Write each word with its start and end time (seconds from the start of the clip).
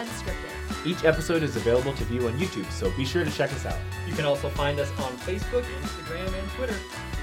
Unscripted. 0.00 0.86
Each 0.86 1.04
episode 1.04 1.42
is 1.42 1.56
available 1.56 1.92
to 1.92 2.04
view 2.04 2.26
on 2.26 2.38
YouTube, 2.38 2.70
so 2.72 2.90
be 2.96 3.04
sure 3.04 3.22
to 3.22 3.30
check 3.30 3.52
us 3.52 3.66
out. 3.66 3.78
You 4.08 4.14
can 4.14 4.24
also 4.24 4.48
find 4.48 4.80
us 4.80 4.88
on 4.98 5.12
Facebook, 5.18 5.62
Instagram, 5.82 6.26
and 6.26 6.50
Twitter. 6.52 6.76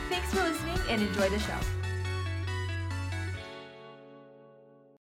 Thanks 0.10 0.32
for 0.32 0.44
listening 0.44 0.78
and 0.90 1.02
enjoy 1.02 1.30
the 1.30 1.40
show. 1.40 1.58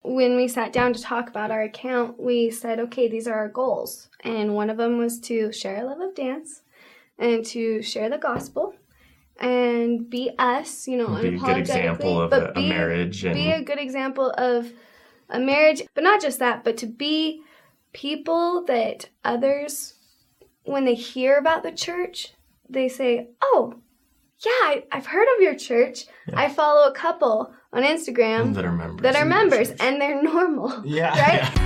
when 0.08 0.36
we 0.36 0.48
sat 0.48 0.72
down 0.72 0.94
to 0.94 1.02
talk 1.02 1.30
about 1.30 1.52
our 1.52 1.64
account, 1.64 2.20
we 2.20 2.50
said, 2.52 2.80
okay, 2.80 3.08
these 3.08 3.28
are 3.28 3.34
our 3.34 3.50
goals. 3.50 4.08
And 4.24 4.54
one 4.54 4.70
of 4.70 4.78
them 4.78 4.98
was 5.00 5.20
to 5.22 5.52
share 5.52 5.82
a 5.82 5.84
love 5.84 6.00
of 6.00 6.14
dance 6.16 6.62
and 7.18 7.44
to 7.48 7.82
share 7.82 8.10
the 8.10 8.20
gospel 8.20 8.76
and 9.40 10.10
be 10.10 10.32
us, 10.38 10.88
you 10.88 10.96
know, 10.96 11.08
Be 11.22 11.36
a 11.36 11.40
good 11.40 11.58
example 11.58 12.22
of 12.22 12.30
but 12.30 12.44
a- 12.44 12.52
a 12.52 12.54
be, 12.54 12.70
marriage 12.70 13.24
Be 13.24 13.52
a 13.52 13.62
good 13.64 13.80
example 13.80 14.30
of 14.38 14.72
a 15.30 15.40
marriage, 15.40 15.82
but 15.96 16.04
not 16.04 16.22
just 16.22 16.40
that, 16.40 16.64
but 16.64 16.78
to 16.78 16.86
be 16.86 17.42
people 17.96 18.66
that 18.66 19.08
others, 19.24 19.94
when 20.66 20.84
they 20.84 20.96
hear 20.96 21.38
about 21.38 21.64
the 21.64 21.72
church, 21.72 22.34
they 22.70 22.90
say, 22.90 23.30
oh, 23.42 23.74
yeah, 24.40 24.52
I, 24.52 24.84
I've 24.92 25.06
heard 25.06 25.28
of 25.34 25.42
your 25.42 25.56
church. 25.56 26.04
I 26.34 26.50
follow 26.50 26.90
a 26.90 26.94
couple 26.94 27.54
on 27.72 27.84
Instagram 27.84 28.54
that 28.56 28.66
are 28.66 28.72
members. 28.74 29.02
that 29.02 29.16
are 29.16 29.22
of 29.22 29.50
the 29.50 29.82
and 29.82 30.02
they're 30.02 30.22
normal. 30.22 30.84
Yeah. 30.86 31.16
Right? 31.56 31.62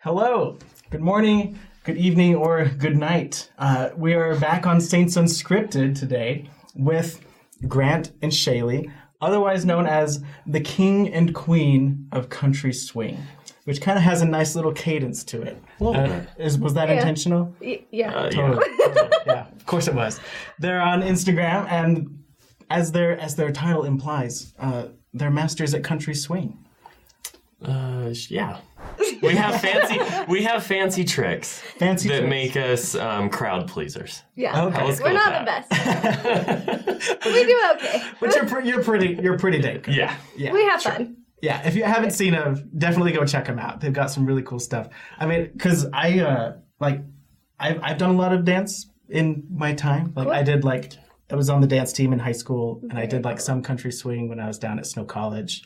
Hello, 0.00 0.58
good 0.90 1.00
morning, 1.00 1.58
good 1.84 1.96
evening, 1.96 2.34
or 2.34 2.66
good 2.66 2.98
night. 2.98 3.50
Uh, 3.58 3.88
we 3.96 4.12
are 4.12 4.36
back 4.36 4.66
on 4.66 4.82
Saints 4.82 5.16
Unscripted 5.16 5.98
today 5.98 6.50
with 6.74 7.24
Grant 7.66 8.12
and 8.20 8.30
Shaylee, 8.30 8.92
otherwise 9.24 9.64
known 9.64 9.86
as 9.86 10.22
the 10.46 10.60
king 10.60 11.12
and 11.12 11.34
queen 11.34 12.06
of 12.12 12.28
country 12.28 12.72
swing, 12.72 13.18
which 13.64 13.80
kind 13.80 13.96
of 13.98 14.04
has 14.04 14.22
a 14.22 14.24
nice 14.26 14.54
little 14.54 14.72
cadence 14.72 15.24
to 15.24 15.42
it. 15.42 15.56
Uh, 15.80 16.20
is, 16.38 16.58
was 16.58 16.74
that 16.74 16.88
Yeah. 16.88 16.96
intentional? 16.96 17.54
Y- 17.60 17.84
yeah. 17.90 18.12
Uh, 18.14 18.30
yeah. 18.32 18.58
yeah, 19.26 19.46
of 19.56 19.66
course 19.66 19.88
it 19.88 19.94
was. 19.94 20.20
They're 20.58 20.80
on 20.80 21.02
Instagram, 21.02 21.66
and 21.70 22.22
as 22.70 22.92
their 22.92 23.18
as 23.18 23.36
their 23.36 23.50
title 23.52 23.84
implies, 23.84 24.52
uh, 24.58 24.86
they're 25.12 25.30
masters 25.30 25.74
at 25.74 25.82
country 25.84 26.14
swing. 26.14 26.58
Uh, 27.64 28.12
yeah. 28.28 28.58
We 29.24 29.34
have 29.36 29.60
fancy. 29.60 29.98
we 30.28 30.42
have 30.44 30.64
fancy 30.64 31.04
tricks 31.04 31.60
Fancy 31.78 32.08
that 32.08 32.18
tricks. 32.20 32.30
make 32.30 32.56
us 32.56 32.94
um, 32.94 33.28
crowd 33.30 33.68
pleasers. 33.68 34.22
Yeah. 34.34 34.64
Okay. 34.66 34.96
We're 35.02 35.12
not 35.12 35.46
that. 35.46 35.68
the 35.68 36.92
best. 36.94 37.24
we 37.26 37.44
do 37.44 37.62
okay. 37.76 38.02
But 38.20 38.34
you're 38.34 38.46
pre- 38.46 38.68
you're 38.68 38.82
pretty 38.82 39.18
you're 39.22 39.38
pretty 39.38 39.60
dang 39.60 39.80
good. 39.80 39.94
Yeah. 39.94 40.16
Yeah. 40.36 40.52
We 40.52 40.62
have 40.64 40.82
fun. 40.82 41.16
Yeah, 41.42 41.66
if 41.66 41.74
you 41.74 41.84
haven't 41.84 42.12
seen 42.12 42.32
them, 42.32 42.70
definitely 42.78 43.12
go 43.12 43.26
check 43.26 43.44
them 43.44 43.58
out. 43.58 43.80
They've 43.80 43.92
got 43.92 44.10
some 44.10 44.24
really 44.24 44.40
cool 44.42 44.58
stuff. 44.58 44.88
I 45.18 45.26
mean, 45.26 45.50
because 45.52 45.86
I 45.92 46.20
uh, 46.20 46.52
like, 46.80 47.02
I've 47.60 47.78
I've 47.82 47.98
done 47.98 48.10
a 48.14 48.16
lot 48.16 48.32
of 48.32 48.46
dance 48.46 48.86
in 49.10 49.44
my 49.50 49.74
time. 49.74 50.14
Like 50.16 50.28
I 50.28 50.42
did 50.42 50.64
like 50.64 50.94
I 51.30 51.34
was 51.34 51.50
on 51.50 51.60
the 51.60 51.66
dance 51.66 51.92
team 51.92 52.14
in 52.14 52.18
high 52.18 52.32
school, 52.32 52.80
and 52.88 52.98
I 52.98 53.04
did 53.04 53.24
like 53.24 53.40
some 53.40 53.60
country 53.62 53.92
swing 53.92 54.28
when 54.30 54.40
I 54.40 54.46
was 54.46 54.58
down 54.58 54.78
at 54.78 54.86
Snow 54.86 55.04
College, 55.04 55.64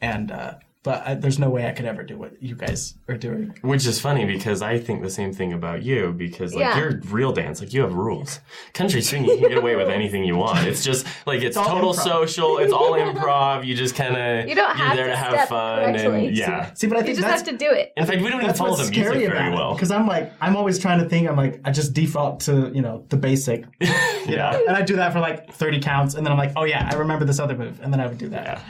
and 0.00 0.30
uh, 0.30 0.54
but 0.84 1.06
I, 1.06 1.14
there's 1.14 1.38
no 1.38 1.48
way 1.48 1.66
I 1.68 1.70
could 1.72 1.84
ever 1.86 2.02
do 2.02 2.16
what 2.18 2.42
you 2.42 2.56
guys 2.56 2.94
are 3.08 3.16
doing. 3.16 3.54
Which 3.62 3.86
is 3.86 4.00
funny 4.00 4.24
because 4.24 4.62
I 4.62 4.78
think 4.78 5.02
the 5.02 5.10
same 5.10 5.32
thing 5.32 5.52
about 5.52 5.82
you 5.84 6.12
because 6.12 6.54
like 6.54 6.62
Yeah. 6.62 6.78
you're 6.78 7.00
real 7.08 7.32
dance, 7.32 7.60
like 7.60 7.72
you 7.72 7.82
have 7.82 7.94
rules. 7.94 8.40
Country 8.74 9.00
swing, 9.00 9.24
you 9.24 9.38
can 9.38 9.48
get 9.48 9.58
away 9.58 9.76
with 9.76 9.88
anything 9.98 10.24
you 10.24 10.36
want. 10.36 10.66
It's 10.66 10.82
just 10.84 11.06
like 11.26 11.42
it's, 11.42 11.56
all 11.56 11.66
total 11.68 11.92
improv. 11.92 12.02
social. 12.02 12.58
It's 12.58 12.72
all 12.72 12.92
improv. 12.94 13.64
You 13.64 13.74
just 13.76 13.94
kind 13.94 14.16
of 14.16 14.48
You 14.48 14.54
don't 14.56 14.76
you're 14.76 14.86
have 14.86 14.96
there 14.96 15.06
to 15.06 15.12
to 15.12 15.16
have 15.16 15.32
step 15.34 15.48
fun 15.48 15.84
correctly. 15.94 16.26
and 16.28 16.36
yeah. 16.36 16.74
See, 16.74 16.88
but 16.88 16.96
I 16.96 17.00
You 17.00 17.06
think 17.06 17.18
just 17.18 17.28
have 17.28 17.44
to 17.44 17.56
do 17.56 17.70
it. 17.70 17.92
In 17.96 18.04
fact, 18.04 18.18
we 18.20 18.24
don't 18.28 18.38
even 18.38 18.46
that's 18.48 18.58
follow 18.58 18.70
what's 18.70 18.86
the 18.86 18.90
music 18.90 19.04
scary 19.12 19.26
very 19.26 19.38
about 19.48 19.54
well. 19.54 19.74
Because 19.74 19.92
I'm 19.92 20.06
like, 20.08 20.32
I'm 20.40 20.56
always 20.56 20.78
trying 20.80 20.98
to 21.00 21.08
think. 21.08 21.28
I'm 21.28 21.36
like, 21.36 21.60
I 21.64 21.70
just 21.70 21.94
default 21.94 22.40
to 22.40 22.72
you 22.74 22.82
know 22.82 23.04
the 23.08 23.16
basic, 23.16 23.60
you 23.80 23.86
Yeah. 24.26 24.50
know, 24.50 24.64
and 24.66 24.76
I 24.76 24.82
do 24.82 24.96
that 24.96 25.12
for 25.12 25.20
like 25.20 25.52
30 25.52 25.80
counts, 25.80 26.14
and 26.14 26.26
then 26.26 26.32
I'm 26.32 26.38
like, 26.38 26.52
oh 26.56 26.64
yeah, 26.64 26.88
I 26.92 26.96
remember 26.96 27.24
this 27.24 27.38
other 27.38 27.56
move, 27.56 27.80
and 27.82 27.92
then 27.92 28.00
I 28.00 28.08
would 28.08 28.18
do 28.18 28.30
that. 28.30 28.44
Yeah. 28.46 28.60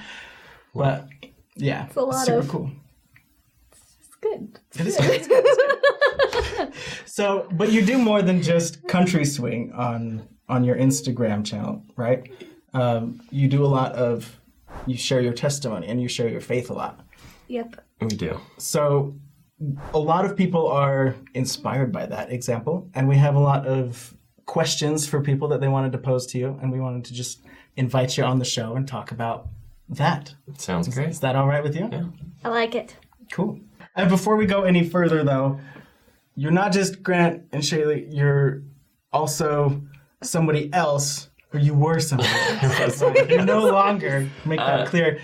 But 0.75 1.09
yeah, 1.57 1.87
it's 1.87 1.97
a 1.97 2.01
lot 2.01 2.27
super 2.27 2.39
of- 2.39 2.49
cool. 2.49 2.71
It's 3.73 4.17
good. 4.21 4.59
It 4.79 4.87
is 4.87 4.97
good. 4.97 5.11
It's 5.11 5.29
good. 5.29 5.45
It's 5.47 6.53
good. 6.57 6.73
so, 7.09 7.49
but 7.53 7.73
you 7.73 7.85
do 7.85 7.99
more 7.99 8.23
than 8.23 8.43
just 8.43 8.87
country 8.89 9.25
swing 9.25 9.73
on 9.73 10.29
on 10.49 10.65
your 10.65 10.77
Instagram 10.77 11.45
channel, 11.45 11.83
right? 11.97 12.31
Um, 12.75 13.21
you 13.31 13.49
do 13.49 13.65
a 13.65 13.67
lot 13.69 13.93
of 13.95 14.39
you 14.87 14.97
share 14.97 15.21
your 15.21 15.33
testimony 15.33 15.87
and 15.89 16.01
you 16.01 16.09
share 16.09 16.29
your 16.29 16.41
faith 16.41 16.71
a 16.71 16.73
lot. 16.75 17.01
Yep. 17.49 17.85
We 18.01 18.09
do. 18.09 18.41
So 18.59 19.15
a 19.95 19.99
lot 19.99 20.25
of 20.25 20.37
people 20.37 20.67
are 20.69 21.15
inspired 21.35 21.93
by 21.93 22.07
that 22.07 22.33
example, 22.33 22.91
and 22.95 23.09
we 23.09 23.17
have 23.17 23.35
a 23.35 23.41
lot 23.41 23.67
of 23.67 24.15
questions 24.47 25.07
for 25.07 25.21
people 25.21 25.49
that 25.49 25.61
they 25.61 25.69
wanted 25.69 25.93
to 25.93 25.99
pose 25.99 26.27
to 26.29 26.39
you, 26.39 26.59
and 26.63 26.73
we 26.73 26.81
wanted 26.81 27.05
to 27.07 27.15
just 27.15 27.43
invite 27.77 28.17
you 28.17 28.25
on 28.25 28.39
the 28.39 28.45
show 28.45 28.75
and 28.75 28.87
talk 28.89 29.13
about 29.13 29.49
that. 29.89 30.35
Sounds 30.59 30.89
great. 30.89 31.09
Is 31.11 31.21
that 31.21 31.37
all 31.37 31.47
right 31.47 31.63
with 31.63 31.77
you? 31.77 31.89
Yeah. 31.91 32.05
I 32.45 32.49
like 32.49 32.75
it. 32.75 32.97
Cool. 33.33 33.61
And 33.97 34.09
before 34.09 34.37
we 34.37 34.47
go 34.47 34.63
any 34.65 34.89
further, 34.89 35.23
though, 35.25 35.61
you're 36.35 36.51
not 36.51 36.73
just 36.73 37.03
Grant 37.03 37.45
and 37.53 37.63
Shaylee, 37.63 38.07
you're 38.11 38.63
also 39.13 39.83
somebody 40.23 40.73
else, 40.73 41.29
or 41.53 41.61
you 41.61 41.75
were 41.75 42.01
somebody 42.01 42.29
else. 42.63 43.01
you're 43.03 43.45
no 43.45 43.67
longer, 43.71 44.29
make 44.47 44.59
that 44.59 44.81
Uh, 44.81 44.87
clear, 44.87 45.21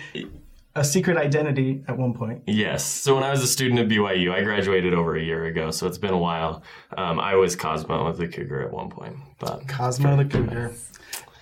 a 0.75 0.83
secret 0.83 1.17
identity 1.17 1.83
at 1.87 1.97
one 1.97 2.13
point. 2.13 2.43
Yes. 2.45 2.85
So 2.85 3.15
when 3.15 3.23
I 3.23 3.31
was 3.31 3.41
a 3.41 3.47
student 3.47 3.79
at 3.79 3.87
BYU, 3.87 4.31
I 4.31 4.43
graduated 4.43 4.93
over 4.93 5.15
a 5.15 5.21
year 5.21 5.45
ago, 5.45 5.71
so 5.71 5.87
it's 5.87 5.97
been 5.97 6.13
a 6.13 6.17
while. 6.17 6.61
Um, 6.95 7.19
I 7.19 7.35
was 7.35 7.55
Cosmo 7.55 8.05
of 8.05 8.17
the 8.17 8.27
Cougar 8.27 8.61
at 8.61 8.71
one 8.71 8.89
point, 8.89 9.15
but 9.39 9.67
Cosmo 9.67 10.15
the 10.15 10.25
Cougar. 10.25 10.73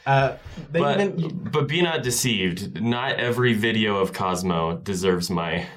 Uh, 0.07 0.37
but, 0.71 1.01
even, 1.01 1.49
but 1.51 1.67
be 1.67 1.81
not 1.81 2.01
deceived. 2.01 2.81
Not 2.81 3.17
every 3.19 3.53
video 3.53 3.97
of 3.97 4.13
Cosmo 4.13 4.77
deserves 4.77 5.29
my 5.29 5.67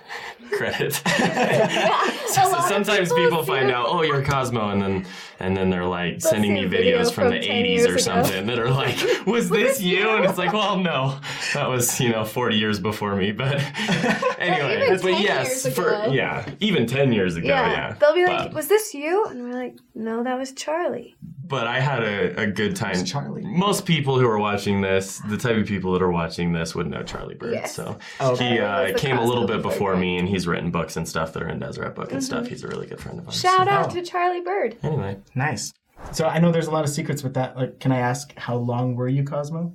credit. 0.51 1.01
So 2.31 2.49
lot 2.49 2.69
sometimes 2.69 3.09
people 3.13 3.25
people 3.39 3.43
find 3.45 3.73
out, 3.73 3.87
oh, 3.89 4.03
you're 4.03 4.23
Cosmo, 4.23 4.69
and 4.71 4.81
then 4.81 5.07
and 5.41 5.57
then 5.57 5.69
they're 5.69 5.85
like 5.85 6.21
sending 6.21 6.55
me 6.55 6.61
see 6.61 6.67
a 6.67 6.69
video 6.69 7.01
videos 7.01 7.13
from, 7.13 7.25
from 7.25 7.31
the 7.33 7.41
'80s 7.41 7.81
or 7.87 7.89
ago. 7.89 7.97
something 7.97 8.47
that 8.47 8.59
are 8.61 8.71
like, 8.71 9.27
was 9.27 9.51
this 9.51 9.83
you? 9.83 10.09
And 10.11 10.25
it's 10.25 10.39
like, 10.39 10.53
well, 10.53 10.79
no, 10.79 11.19
that 11.55 11.69
was 11.69 12.01
you 12.01 12.11
know 12.11 12.25
40 12.25 12.57
years 12.57 12.79
before 12.79 13.17
me. 13.17 13.33
But 13.33 13.57
anyway, 14.39 14.83
even 14.85 15.01
but 15.03 15.11
10 15.11 15.23
yes, 15.23 15.65
years 15.65 15.75
for 15.75 15.89
ago. 15.89 16.13
yeah, 16.13 16.49
even 16.61 16.87
10 16.87 17.13
years 17.13 17.35
ago, 17.37 17.49
Yeah. 17.49 17.71
yeah. 17.73 17.93
They'll 17.95 18.15
be 18.15 18.25
like, 18.25 18.39
But- 18.49 18.55
"Was 18.55 18.69
this 18.69 18.95
you?" 18.95 19.25
And 19.29 19.43
we're 19.43 19.53
like, 19.59 19.77
"No, 19.97 20.23
that 20.23 20.39
was 20.39 20.53
Charlie." 20.53 21.17
but 21.51 21.67
I 21.67 21.81
had 21.81 22.05
a, 22.05 22.43
a 22.43 22.47
good 22.47 22.77
time. 22.77 23.05
Charlie. 23.05 23.43
Most 23.45 23.85
people 23.85 24.21
who 24.21 24.29
are 24.29 24.39
watching 24.39 24.81
this, 24.83 25.19
the 25.29 25.37
type 25.37 25.57
of 25.57 25.67
people 25.67 25.93
that 25.95 26.01
are 26.03 26.13
watching 26.13 26.53
this, 26.53 26.77
would 26.77 26.87
know 26.87 27.03
Charlie 27.03 27.35
Bird. 27.35 27.55
Yes. 27.55 27.75
So 27.75 27.99
Oh, 28.21 28.37
he 28.37 28.61
uh, 28.61 28.97
came 28.97 29.19
a 29.19 29.25
little 29.25 29.49
bit 29.49 29.57
before 29.63 29.71
before 29.71 29.97
me, 29.97 30.19
and 30.19 30.29
he's 30.29 30.40
written 30.47 30.71
books 30.71 30.97
and 30.97 31.09
stuff 31.09 31.33
that 31.33 31.43
are 31.43 31.49
in 31.49 31.59
Deseret 31.59 31.95
Book 31.95 32.13
and 32.13 32.23
stuff. 32.23 32.47
He's 32.47 32.63
a 32.65 32.69
really 32.69 32.87
good 32.87 33.01
friend 33.01 33.19
of 33.19 33.27
ours. 33.27 33.41
Shout 33.41 33.67
so- 33.67 33.71
out 33.73 33.91
Oh. 33.91 33.95
to 33.95 34.03
Charlie 34.03 34.41
Bird. 34.43 34.77
Anyway, 34.83 35.19
nice. 35.35 35.73
So 36.13 36.27
I 36.27 36.39
know 36.39 36.51
there's 36.51 36.67
a 36.67 36.71
lot 36.71 36.85
of 36.85 36.91
secrets 36.91 37.23
with 37.23 37.35
that. 37.35 37.57
Like, 37.57 37.79
can 37.81 37.93
I 37.93 37.99
ask 37.99 38.37
how 38.39 38.57
long 38.57 38.95
were 38.97 39.09
you 39.09 39.23
Cosmo? 39.25 39.73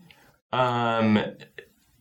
um, 0.54 1.20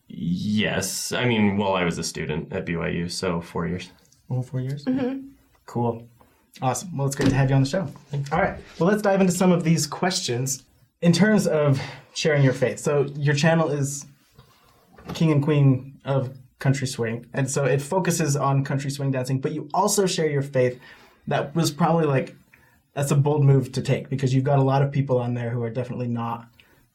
yes. 0.07 1.11
I 1.11 1.25
mean, 1.25 1.57
well, 1.57 1.73
I 1.73 1.83
was 1.83 1.97
a 1.97 2.03
student 2.03 2.51
at 2.53 2.65
BYU, 2.65 3.09
so 3.11 3.41
four 3.41 3.67
years. 3.67 3.91
Over 4.29 4.43
four 4.43 4.61
years. 4.61 4.85
Cool. 5.65 6.07
Awesome. 6.61 6.95
Well, 6.95 7.05
it's 7.07 7.15
great 7.15 7.29
to 7.29 7.35
have 7.35 7.49
you 7.49 7.55
on 7.55 7.63
the 7.63 7.69
show. 7.69 7.87
All 8.31 8.39
right. 8.41 8.57
Well, 8.79 8.89
let's 8.89 9.01
dive 9.01 9.19
into 9.21 9.33
some 9.33 9.51
of 9.51 9.63
these 9.63 9.85
questions 9.87 10.63
in 11.01 11.11
terms 11.11 11.47
of 11.47 11.79
sharing 12.13 12.43
your 12.43 12.53
faith. 12.53 12.79
So 12.79 13.03
your 13.15 13.35
channel 13.35 13.69
is 13.69 14.05
King 15.13 15.31
and 15.31 15.43
Queen 15.43 15.99
of 16.05 16.35
Country 16.65 16.87
Swing, 16.87 17.17
and 17.37 17.45
so 17.55 17.65
it 17.65 17.79
focuses 17.79 18.35
on 18.35 18.63
country 18.63 18.89
swing 18.89 19.11
dancing. 19.11 19.39
But 19.39 19.51
you 19.51 19.69
also 19.71 20.07
share 20.07 20.27
your 20.35 20.41
faith. 20.41 20.79
That 21.27 21.55
was 21.55 21.69
probably 21.69 22.05
like 22.15 22.35
that's 22.95 23.11
a 23.11 23.15
bold 23.15 23.43
move 23.45 23.71
to 23.73 23.81
take 23.83 24.09
because 24.09 24.33
you've 24.33 24.43
got 24.51 24.57
a 24.57 24.63
lot 24.63 24.81
of 24.81 24.91
people 24.91 25.19
on 25.19 25.35
there 25.35 25.51
who 25.51 25.61
are 25.61 25.69
definitely 25.69 26.07
not 26.07 26.47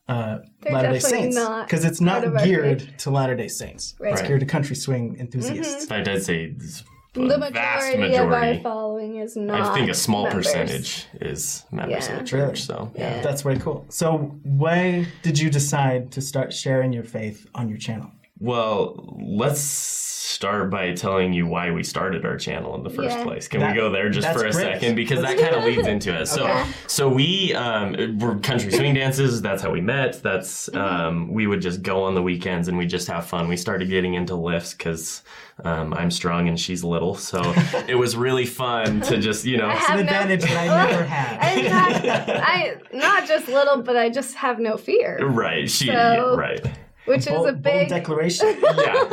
uh, 0.09 0.39
Latter 0.69 0.91
Day 0.91 0.99
Saints 0.99 1.39
because 1.65 1.85
it's 1.85 2.01
not 2.01 2.21
geared 2.43 2.83
faith. 2.83 2.97
to 3.03 3.11
Latter 3.13 3.37
Day 3.37 3.47
Saints. 3.47 3.93
It's 3.93 4.01
Right. 4.01 4.15
Mm-hmm. 4.17 4.27
geared 4.27 4.41
to 4.41 4.47
country 4.47 4.75
swing 4.75 5.17
enthusiasts. 5.21 5.83
In 5.85 5.89
fact, 5.89 6.09
I 6.09 6.13
did 6.15 6.25
say 6.25 6.37
it's 6.57 6.83
The 7.13 7.39
vast 7.53 7.97
majority, 7.97 8.17
of 8.17 8.33
our 8.33 8.59
following 8.61 9.13
is 9.25 9.37
not. 9.37 9.61
I 9.61 9.75
think 9.75 9.89
a 9.89 9.95
small 9.95 10.25
members. 10.25 10.47
percentage 10.49 11.07
is 11.21 11.65
members 11.71 12.09
Yeah. 12.09 12.17
of 12.19 12.29
the 12.29 12.37
Really? 12.37 12.49
church. 12.49 12.63
So 12.63 12.91
Yeah. 12.97 13.23
That's 13.23 13.43
very 13.43 13.59
cool. 13.61 13.87
So, 13.89 14.09
why 14.43 15.07
did 15.23 15.39
you 15.39 15.49
decide 15.49 16.11
to 16.17 16.21
start 16.21 16.53
sharing 16.53 16.93
your 16.93 17.05
faith 17.05 17.47
on 17.55 17.69
your 17.69 17.79
channel? 17.79 18.11
Well, 18.41 19.17
let's 19.21 19.61
start 19.61 20.71
by 20.71 20.93
telling 20.95 21.35
you 21.35 21.47
why 21.47 21.71
we 21.73 21.83
started 21.83 22.25
our 22.25 22.39
channel 22.39 22.75
in 22.75 22.83
the 22.83 22.89
first 22.89 23.19
Yeah. 23.19 23.25
place. 23.25 23.49
Can 23.49 23.61
That- 23.61 23.73
we 23.75 23.77
go 23.81 23.91
there 23.91 24.09
just 24.09 24.29
for 24.29 24.39
a 24.47 24.51
great. 24.51 24.55
second 24.55 24.95
because 24.95 25.21
that 25.21 25.37
kind 25.39 25.55
of 25.55 25.65
leads 25.65 25.87
into 25.87 26.19
it. 26.19 26.27
So, 26.27 26.45
Okay. 26.45 26.65
so 26.87 27.09
we 27.11 27.53
um, 27.55 28.17
we're 28.19 28.37
country 28.37 28.71
swing 28.73 28.95
dances. 28.95 29.43
That's 29.43 29.63
how 29.63 29.71
we 29.71 29.83
met. 29.83 30.23
That's 30.23 30.75
um, 30.75 31.31
we 31.35 31.47
would 31.47 31.61
just 31.61 31.83
go 31.83 32.03
on 32.05 32.15
the 32.15 32.23
weekends 32.23 32.69
and 32.69 32.79
we 32.79 32.87
just 32.87 33.09
have 33.09 33.27
fun. 33.27 33.49
We 33.49 33.57
started 33.59 33.91
getting 33.91 34.15
into 34.15 34.35
lifts 34.37 34.73
because 34.73 35.23
um, 35.65 35.93
I'm 35.93 36.11
strong 36.11 36.49
and 36.49 36.59
she's 36.59 36.83
little, 36.83 37.17
so 37.17 37.43
it 37.89 37.97
was 37.99 38.17
really 38.17 38.47
fun 38.47 39.03
to 39.03 39.19
just 39.19 39.45
you 39.45 39.59
know. 39.59 39.69
It's 39.69 39.91
an 39.91 39.97
no- 39.97 40.03
advantage 40.03 40.43
that 40.43 40.57
I 40.57 40.87
never 40.91 41.05
had. 41.05 41.59
In 41.59 41.73
I 42.43 42.75
not 42.95 43.27
just 43.29 43.49
little, 43.49 43.83
but 43.83 43.97
I 43.99 44.09
just 44.09 44.37
have 44.37 44.59
no 44.59 44.79
fear, 44.79 45.19
Right, 45.23 45.69
she 45.69 45.87
So- 45.89 45.93
yeah, 45.93 46.35
right. 46.35 46.67
Which 47.11 47.27
is 47.27 47.33
bold, 47.33 47.49
a 47.49 47.53
big. 47.53 47.89
declaration. 47.89 48.57
yeah, 48.63 49.05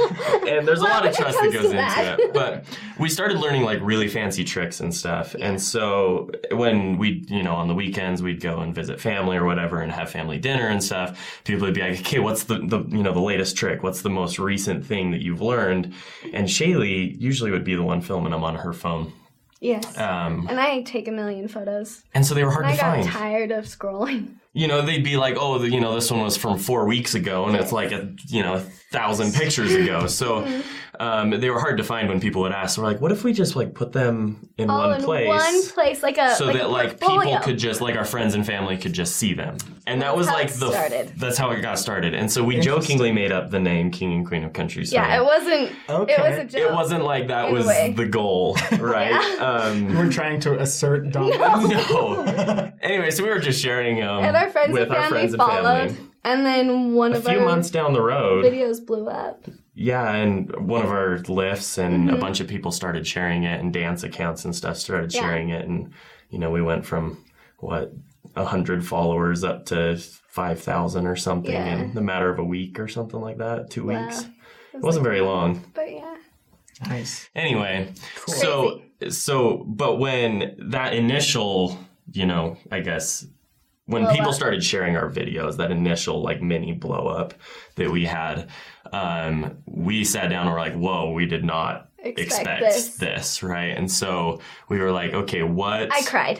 and 0.47 0.67
there's 0.67 0.79
a 0.79 0.83
lot 0.83 1.05
of 1.05 1.15
trust 1.15 1.37
that 1.39 1.51
goes 1.51 1.53
to 1.53 1.65
into 1.65 1.77
that. 1.77 2.19
it. 2.19 2.33
But 2.33 2.65
we 2.99 3.09
started 3.09 3.37
learning 3.39 3.63
like 3.63 3.79
really 3.81 4.07
fancy 4.07 4.43
tricks 4.43 4.79
and 4.79 4.93
stuff. 4.93 5.35
And 5.39 5.61
so 5.61 6.29
when 6.51 6.97
we, 6.97 7.25
you 7.27 7.43
know, 7.43 7.55
on 7.55 7.67
the 7.67 7.75
weekends 7.75 8.21
we'd 8.21 8.41
go 8.41 8.59
and 8.59 8.73
visit 8.73 8.99
family 9.01 9.37
or 9.37 9.45
whatever 9.45 9.81
and 9.81 9.91
have 9.91 10.09
family 10.09 10.37
dinner 10.37 10.67
and 10.67 10.83
stuff. 10.83 11.41
People 11.43 11.65
would 11.65 11.73
be 11.73 11.81
like, 11.81 11.99
"Okay, 11.99 12.19
what's 12.19 12.43
the, 12.45 12.59
the 12.59 12.79
you 12.89 13.03
know 13.03 13.13
the 13.13 13.19
latest 13.19 13.55
trick? 13.57 13.83
What's 13.83 14.01
the 14.01 14.09
most 14.09 14.39
recent 14.39 14.85
thing 14.85 15.11
that 15.11 15.21
you've 15.21 15.41
learned?" 15.41 15.93
And 16.33 16.47
Shaylee 16.47 17.19
usually 17.19 17.51
would 17.51 17.63
be 17.63 17.75
the 17.75 17.83
one 17.83 18.01
filming 18.01 18.31
them 18.31 18.43
on 18.43 18.55
her 18.55 18.73
phone. 18.73 19.13
yes. 19.59 19.97
Um, 19.97 20.45
and 20.49 20.59
I 20.59 20.81
take 20.83 21.07
a 21.07 21.11
million 21.11 21.47
photos. 21.47 22.03
and 22.13 22.25
so 22.25 22.33
they 22.35 22.43
were 22.43 22.51
hard 22.51 22.65
And 22.65 22.75
to 22.75 22.79
find. 22.81 22.93
I 22.93 22.97
to 23.01 23.03
got 23.07 23.13
find. 23.13 23.23
tired 23.31 23.51
of 23.51 23.65
scrolling. 23.65 24.35
You 24.57 24.67
know, 24.67 24.81
they'd 24.81 25.03
be 25.03 25.17
like, 25.17 25.35
oh, 25.39 25.59
the, 25.59 25.69
you 25.69 25.79
know, 25.79 25.93
this 25.95 26.09
one 26.11 26.21
was 26.21 26.35
from 26.35 26.57
four 26.57 26.85
weeks 26.85 27.13
ago, 27.15 27.45
and 27.45 27.55
it's 27.55 27.71
like 27.71 27.91
a, 27.91 28.09
you 28.27 28.41
know, 28.43 28.55
a 28.55 28.59
thousand 28.59 29.33
pictures 29.33 29.73
ago. 29.73 30.07
So 30.17 30.45
um, 30.99 31.29
they 31.29 31.49
were 31.51 31.59
hard 31.59 31.77
to 31.77 31.83
find 31.83 32.09
when 32.09 32.19
people 32.19 32.41
would 32.41 32.51
ask. 32.51 32.75
So 32.75 32.81
we're 32.81 32.87
like, 32.87 32.99
what 33.01 33.11
if 33.11 33.23
we 33.23 33.31
just 33.31 33.55
like 33.55 33.75
put 33.75 33.91
them 33.91 34.49
in 34.57 34.67
All 34.69 34.89
one 34.89 34.99
in 34.99 35.05
place? 35.05 35.27
one 35.27 35.67
place, 35.69 36.01
like 36.01 36.17
a 36.17 36.33
so 36.35 36.45
like 36.45 36.55
that 36.55 36.65
a 36.65 36.67
like 36.67 36.99
portfolio. 36.99 37.21
people 37.33 37.39
could 37.45 37.59
just 37.59 37.81
like 37.81 37.95
our 37.95 38.05
friends 38.05 38.33
and 38.33 38.43
family 38.43 38.77
could 38.77 38.93
just 38.93 39.15
see 39.17 39.33
them 39.35 39.57
and 39.85 40.01
that 40.01 40.17
was 40.17 40.25
like 40.27 40.51
the 40.53 40.71
started. 40.71 41.13
that's 41.17 41.37
how 41.37 41.51
it 41.51 41.61
got 41.61 41.77
started 41.77 42.15
and 42.15 42.31
so 42.31 42.43
we 42.43 42.59
jokingly 42.59 43.11
made 43.11 43.31
up 43.31 43.51
the 43.51 43.59
name 43.59 43.91
king 43.91 44.11
and 44.13 44.25
queen 44.27 44.43
of 44.43 44.53
country 44.53 44.83
Yeah, 44.85 45.19
it 45.19 45.23
wasn't. 45.23 45.71
Okay. 45.87 46.13
It 46.13 46.19
was 46.19 46.37
a 46.39 46.45
joke. 46.45 46.71
it 46.71 46.73
wasn't 46.73 47.03
like 47.03 47.27
that 47.27 47.51
was 47.51 47.67
way. 47.67 47.93
the 47.95 48.07
goal 48.07 48.55
right 48.79 49.39
um 49.39 49.95
We're 49.95 50.11
trying 50.11 50.39
to 50.41 50.59
assert 50.59 51.09
dominance. 51.11 51.89
no 51.91 52.71
anyway 52.81 53.11
so 53.11 53.23
we 53.23 53.29
were 53.29 53.39
just 53.39 53.61
sharing 53.61 54.01
um 54.01 54.23
and 54.23 54.35
our 54.47 54.51
friends 54.53 54.73
with 54.73 54.87
and 54.89 54.97
our 54.97 55.09
friends 55.09 55.33
and 55.33 55.41
followed, 55.41 55.89
family 55.91 55.97
and 56.23 56.45
then 56.45 56.93
one 56.93 57.13
a 57.13 57.17
of 57.17 57.25
few 57.25 57.39
our 57.39 57.45
months 57.45 57.69
down 57.69 57.93
the 57.93 58.01
road 58.01 58.43
videos 58.45 58.85
blew 58.85 59.07
up. 59.07 59.45
Yeah, 59.73 60.11
and 60.13 60.53
one 60.67 60.83
of 60.83 60.89
our 60.89 61.19
lifts, 61.27 61.77
and 61.77 62.07
Mm-hmm. 62.07 62.15
a 62.15 62.19
bunch 62.19 62.39
of 62.39 62.47
people 62.47 62.71
started 62.71 63.05
sharing 63.05 63.43
it, 63.43 63.59
and 63.59 63.71
dance 63.71 64.03
accounts 64.03 64.43
and 64.45 64.55
stuff 64.55 64.77
started 64.77 65.13
Yeah. 65.13 65.21
sharing 65.21 65.49
it, 65.49 65.67
and 65.67 65.91
you 66.29 66.39
know, 66.39 66.49
we 66.51 66.61
went 66.61 66.85
from 66.85 67.23
what 67.59 67.93
a 68.35 68.43
hundred 68.45 68.85
followers 68.85 69.43
up 69.43 69.65
to 69.67 69.97
five 70.29 70.59
thousand 70.59 71.07
or 71.07 71.15
something 71.15 71.51
Yeah. 71.53 71.77
in 71.77 71.93
the 71.93 72.01
matter 72.01 72.29
of 72.29 72.39
a 72.39 72.43
week 72.43 72.79
or 72.79 72.87
something 72.87 73.21
like 73.21 73.37
that, 73.37 73.69
two 73.69 73.85
Wow. 73.87 74.05
weeks. 74.05 74.25
It 74.73 74.81
wasn't 74.81 75.03
very 75.05 75.21
long. 75.21 75.63
But 75.73 75.91
yeah, 75.91 76.15
Nice. 76.87 77.29
Anyway, 77.35 77.93
so 78.27 78.81
so, 79.09 79.63
but 79.67 79.97
when 79.97 80.55
that 80.69 80.93
initial, 80.93 81.77
you 82.11 82.25
know, 82.25 82.57
I 82.71 82.79
guess 82.81 83.25
when 83.87 84.03
Blow 84.03 84.11
people 84.13 84.29
up. 84.29 84.35
started 84.35 84.63
sharing 84.63 84.95
our 84.95 85.09
videos, 85.09 85.57
that 85.57 85.71
initial 85.71 86.21
like 86.21 86.41
mini 86.41 86.71
blow 86.73 87.07
up 87.07 87.33
that 87.75 87.89
we 87.89 88.05
had, 88.05 88.49
um, 88.93 89.57
we 89.65 90.03
sat 90.03 90.29
down 90.29 90.45
and 90.45 90.51
were 90.53 90.59
like, 90.59 90.75
"Whoa, 90.75 91.11
we 91.11 91.25
did 91.25 91.43
not 91.43 91.89
Expect 91.99 92.19
expect, 92.19 92.61
this. 92.61 92.95
this. 92.97 93.43
right?" 93.43 93.75
And 93.77 93.89
so 93.91 94.39
we 94.69 94.79
were 94.79 94.91
like, 94.91 95.13
"Okay, 95.13 95.41
what?" 95.43 95.91
I 95.93 96.01
cried 96.03 96.39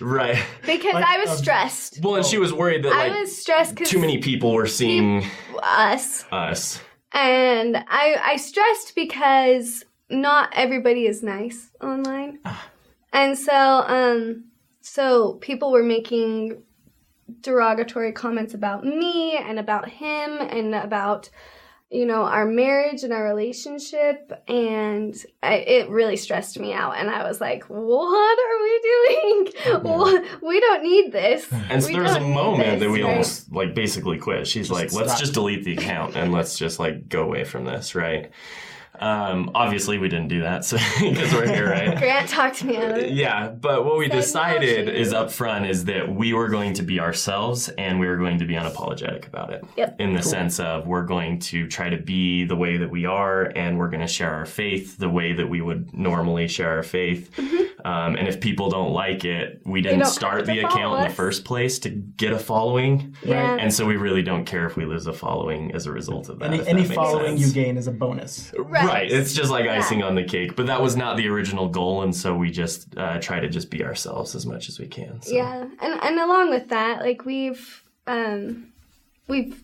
Right. 0.00 0.38
because 0.66 0.92
Like, 0.94 1.04
I 1.06 1.18
was 1.18 1.30
um, 1.30 1.36
stressed. 1.38 2.00
Well, 2.02 2.16
and 2.16 2.26
she 2.26 2.36
was 2.38 2.52
worried 2.52 2.84
that 2.84 2.92
I 2.92 3.08
like 3.08 3.20
was 3.20 3.36
stressed 3.36 3.76
too 3.76 3.98
many 3.98 4.18
people 4.18 4.52
were 4.52 4.66
seeing 4.66 5.24
us, 5.62 6.24
us. 6.30 6.80
and 7.12 7.76
I 7.88 8.16
I 8.22 8.36
stressed 8.36 8.94
because 8.94 9.84
not 10.10 10.50
everybody 10.54 11.06
is 11.06 11.22
nice 11.22 11.70
online, 11.80 12.38
Ah. 12.44 12.68
and 13.14 13.38
so 13.38 13.54
um 13.86 14.44
so 14.82 15.34
people 15.40 15.70
were 15.72 15.82
making 15.84 16.62
derogatory 17.40 18.12
comments 18.12 18.54
about 18.54 18.84
me 18.84 19.36
and 19.36 19.58
about 19.58 19.88
him 19.88 20.38
and 20.40 20.74
about 20.74 21.30
you 21.90 22.06
know 22.06 22.22
our 22.22 22.46
marriage 22.46 23.02
and 23.02 23.12
our 23.12 23.22
relationship 23.24 24.32
and 24.48 25.14
I, 25.42 25.54
it 25.56 25.90
really 25.90 26.16
stressed 26.16 26.58
me 26.58 26.72
out 26.72 26.96
and 26.96 27.10
i 27.10 27.22
was 27.28 27.38
like 27.40 27.64
what 27.64 28.38
are 28.38 28.62
we 28.62 28.80
doing 28.82 29.82
What- 29.82 30.24
we 30.42 30.58
don't 30.60 30.82
need 30.82 31.12
this 31.12 31.46
And 31.70 31.82
so 31.82 31.88
We 31.88 31.94
there 31.94 32.02
was 32.02 32.12
a 32.12 32.18
don't 32.20 32.28
need 32.28 32.34
moment 32.34 32.80
that 32.80 32.90
we 32.90 33.02
right? 33.02 33.10
almost 33.10 33.52
like 33.52 33.74
basically 33.74 34.18
quit. 34.18 34.46
She's 34.46 34.70
like, 34.70 34.92
let's 34.92 35.10
stop. 35.10 35.18
just 35.20 35.34
delete 35.34 35.64
the 35.64 35.74
account 35.74 36.16
and 36.16 36.32
let's 36.32 36.58
just 36.58 36.78
like 36.78 37.08
go 37.08 37.22
away 37.22 37.44
from 37.44 37.64
this, 37.64 37.94
right? 37.94 38.30
Um, 39.00 39.50
obviously, 39.54 39.96
we 39.98 40.08
didn't 40.08 40.28
do 40.28 40.42
that, 40.42 40.64
so 40.66 40.76
because 41.00 41.32
we're 41.32 41.48
here, 41.48 41.70
right? 41.70 41.96
grant 41.98 42.28
talked 42.28 42.62
me 42.62 42.76
out 42.76 43.10
Yeah, 43.10 43.48
but 43.48 43.86
what 43.86 43.96
we 43.98 44.06
Said 44.08 44.16
decided 44.16 44.88
she- 44.88 44.94
is 45.00 45.14
up 45.14 45.30
front 45.32 45.66
is 45.66 45.86
that 45.86 46.14
we 46.14 46.34
were 46.34 46.48
going 46.48 46.74
to 46.74 46.82
be 46.82 47.00
ourselves 47.00 47.70
and 47.70 47.98
we 47.98 48.06
were 48.06 48.18
going 48.18 48.38
to 48.38 48.44
be 48.44 48.54
unapologetic 48.54 49.26
about 49.26 49.50
it. 49.50 49.64
Yep. 49.76 49.98
In 49.98 50.12
the 50.14 50.22
sense 50.22 50.60
of 50.60 50.86
we're 50.86 51.06
going 51.06 51.38
to 51.40 51.66
try 51.68 51.88
to 51.88 51.96
be 51.96 52.44
the 52.44 52.54
way 52.54 52.76
that 52.76 52.90
we 52.90 53.06
are 53.06 53.44
and 53.56 53.78
we're 53.78 53.88
going 53.88 54.00
to 54.02 54.06
share 54.06 54.34
our 54.34 54.46
faith 54.46 54.98
the 54.98 55.08
way 55.08 55.32
that 55.32 55.48
we 55.48 55.62
would 55.62 55.92
normally 55.94 56.46
share 56.46 56.70
our 56.70 56.82
faith. 56.82 57.30
Um, 57.84 58.14
and 58.14 58.28
if 58.28 58.40
people 58.40 58.68
don't 58.70 58.92
like 58.92 59.24
it, 59.24 59.62
we 59.64 59.80
didn't 59.80 60.00
Mm-hmm. 60.02 60.08
start 60.10 60.46
the 60.46 60.60
follow 60.62 60.68
account 60.74 61.02
in 61.02 61.08
the 61.08 61.14
first 61.14 61.44
place 61.44 61.78
to 61.80 61.88
get 61.90 62.32
a 62.32 62.38
following. 62.38 63.16
yeah 63.24 63.56
And 63.58 63.72
so 63.72 63.86
we 63.86 63.96
really 63.96 64.22
don't 64.22 64.44
care 64.44 64.66
if 64.66 64.76
we 64.76 64.84
lose 64.84 65.06
a 65.06 65.12
following 65.12 65.72
as 65.74 65.86
a 65.86 65.92
result 65.92 66.28
of 66.28 66.38
that. 66.40 66.52
Any, 66.52 66.66
any 66.68 66.82
that 66.84 66.94
following 66.94 67.38
sense. 67.38 67.54
you 67.56 67.62
gain 67.64 67.76
is 67.78 67.86
a 67.86 67.92
bonus. 67.92 68.52
Right. 68.58 68.81
Right. 68.86 69.10
It's 69.10 69.32
just 69.32 69.50
like 69.50 69.64
Yeah. 69.64 69.76
icing 69.78 70.02
on 70.02 70.14
the 70.14 70.24
cake, 70.24 70.56
but 70.56 70.66
that 70.66 70.80
was 70.80 70.96
not 70.96 71.16
the 71.16 71.28
original 71.28 71.68
goal, 71.68 72.02
and 72.02 72.14
so 72.14 72.34
we 72.34 72.50
just 72.50 72.96
uh, 72.96 73.18
try 73.20 73.40
to 73.40 73.48
just 73.48 73.70
be 73.70 73.84
ourselves 73.84 74.34
as 74.34 74.46
much 74.46 74.68
as 74.68 74.78
we 74.78 74.86
can. 74.86 75.20
So. 75.22 75.34
Yeah, 75.34 75.66
and 75.80 76.02
and 76.02 76.18
along 76.18 76.50
with 76.50 76.68
that, 76.68 77.00
like 77.00 77.24
we've 77.24 77.82
um, 78.06 78.72
we've 79.28 79.62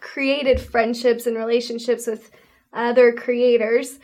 created 0.00 0.60
friendships 0.60 1.26
and 1.26 1.36
relationships 1.36 2.06
with 2.06 2.30
other 2.72 3.12
creators 3.12 3.98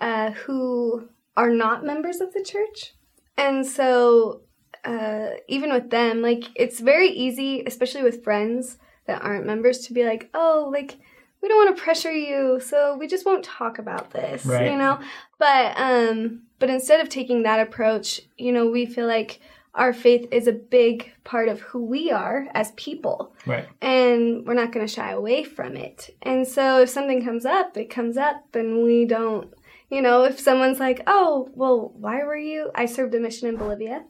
uh, 0.00 0.30
who 0.32 1.08
are 1.36 1.50
not 1.50 1.84
members 1.84 2.20
of 2.20 2.32
the 2.32 2.42
church, 2.42 2.94
and 3.36 3.66
so 3.66 4.40
uh, 4.84 5.30
even 5.48 5.72
with 5.72 5.90
them, 5.90 6.22
like 6.22 6.44
it's 6.54 6.80
very 6.80 7.08
easy, 7.08 7.62
especially 7.66 8.02
with 8.02 8.22
friends 8.24 8.78
that 9.06 9.22
aren't 9.22 9.46
members, 9.46 9.80
to 9.80 9.92
be 9.92 10.04
like, 10.04 10.30
oh, 10.34 10.70
like 10.72 10.96
we 11.44 11.48
don't 11.48 11.66
want 11.66 11.76
to 11.76 11.82
pressure 11.82 12.10
you, 12.10 12.58
so 12.58 12.96
we 12.96 13.06
just 13.06 13.26
won't 13.26 13.44
talk 13.44 13.78
about 13.78 14.10
this, 14.12 14.46
Right. 14.46 14.70
you 14.72 14.78
know. 14.78 14.98
But 15.38 15.74
um, 15.78 16.40
but 16.58 16.70
instead 16.70 17.00
of 17.00 17.10
taking 17.10 17.42
that 17.42 17.60
approach, 17.60 18.22
you 18.38 18.50
know, 18.50 18.66
we 18.70 18.86
feel 18.86 19.06
like 19.06 19.40
our 19.74 19.92
faith 19.92 20.26
is 20.32 20.46
a 20.46 20.52
big 20.52 21.12
part 21.24 21.48
of 21.50 21.60
who 21.60 21.84
we 21.84 22.10
are 22.10 22.46
as 22.54 22.70
people 22.76 23.34
Right. 23.44 23.66
and 23.82 24.46
we're 24.46 24.54
not 24.54 24.70
going 24.72 24.86
to 24.86 24.92
shy 24.92 25.10
away 25.10 25.42
from 25.44 25.76
it. 25.76 26.16
And 26.22 26.46
so 26.46 26.80
if 26.80 26.88
something 26.88 27.24
comes 27.24 27.44
up, 27.44 27.76
it 27.76 27.90
comes 27.90 28.16
up 28.16 28.54
and 28.54 28.84
we 28.84 29.04
don't, 29.04 29.52
you 29.90 30.00
know, 30.00 30.22
if 30.24 30.38
someone's 30.40 30.78
like, 30.80 31.02
"Oh, 31.06 31.50
well, 31.54 31.92
why 31.98 32.22
were 32.24 32.36
you 32.36 32.70
I 32.74 32.86
served 32.86 33.14
a 33.14 33.20
mission 33.20 33.48
in 33.48 33.56
Bolivia." 33.56 34.04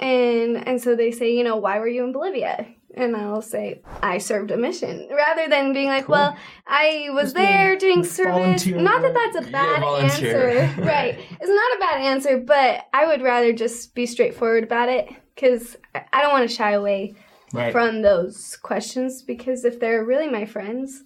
And 0.00 0.68
and 0.68 0.80
so 0.80 0.94
they 0.94 1.10
say, 1.10 1.34
you 1.34 1.42
know, 1.44 1.56
"Why 1.56 1.78
were 1.80 1.88
you 1.88 2.04
in 2.04 2.12
Bolivia?" 2.12 2.66
And 2.96 3.16
I'll 3.16 3.42
say, 3.42 3.82
"I 4.02 4.18
served 4.18 4.50
a 4.50 4.56
mission." 4.56 5.08
Rather 5.14 5.48
than 5.48 5.72
being 5.72 5.88
like, 5.88 6.08
"Well, 6.08 6.36
I 6.66 7.08
was 7.12 7.32
there 7.34 7.76
doing 7.76 8.02
service." 8.04 8.32
volunteer 8.34 8.78
Not 8.78 9.02
that 9.02 9.14
that's 9.14 9.46
a 9.46 9.50
bad 9.50 9.80
volunteer. 9.80 10.48
answer. 10.48 10.82
right. 10.84 11.18
It's 11.40 11.48
not 11.48 11.76
a 11.76 11.80
bad 11.80 12.00
answer, 12.02 12.38
but 12.38 12.86
I 12.92 13.06
would 13.06 13.22
rather 13.22 13.52
just 13.52 13.94
be 13.94 14.06
straightforward 14.06 14.64
about 14.64 14.88
it 14.88 15.08
cuz 15.36 15.76
I 15.94 16.20
don't 16.22 16.32
want 16.32 16.48
to 16.48 16.54
shy 16.54 16.72
away 16.72 17.14
Right. 17.52 17.72
from 17.72 18.02
those 18.02 18.56
questions 18.56 19.22
because 19.22 19.64
if 19.64 19.80
they're 19.80 20.04
really 20.04 20.28
my 20.28 20.44
friends 20.44 21.02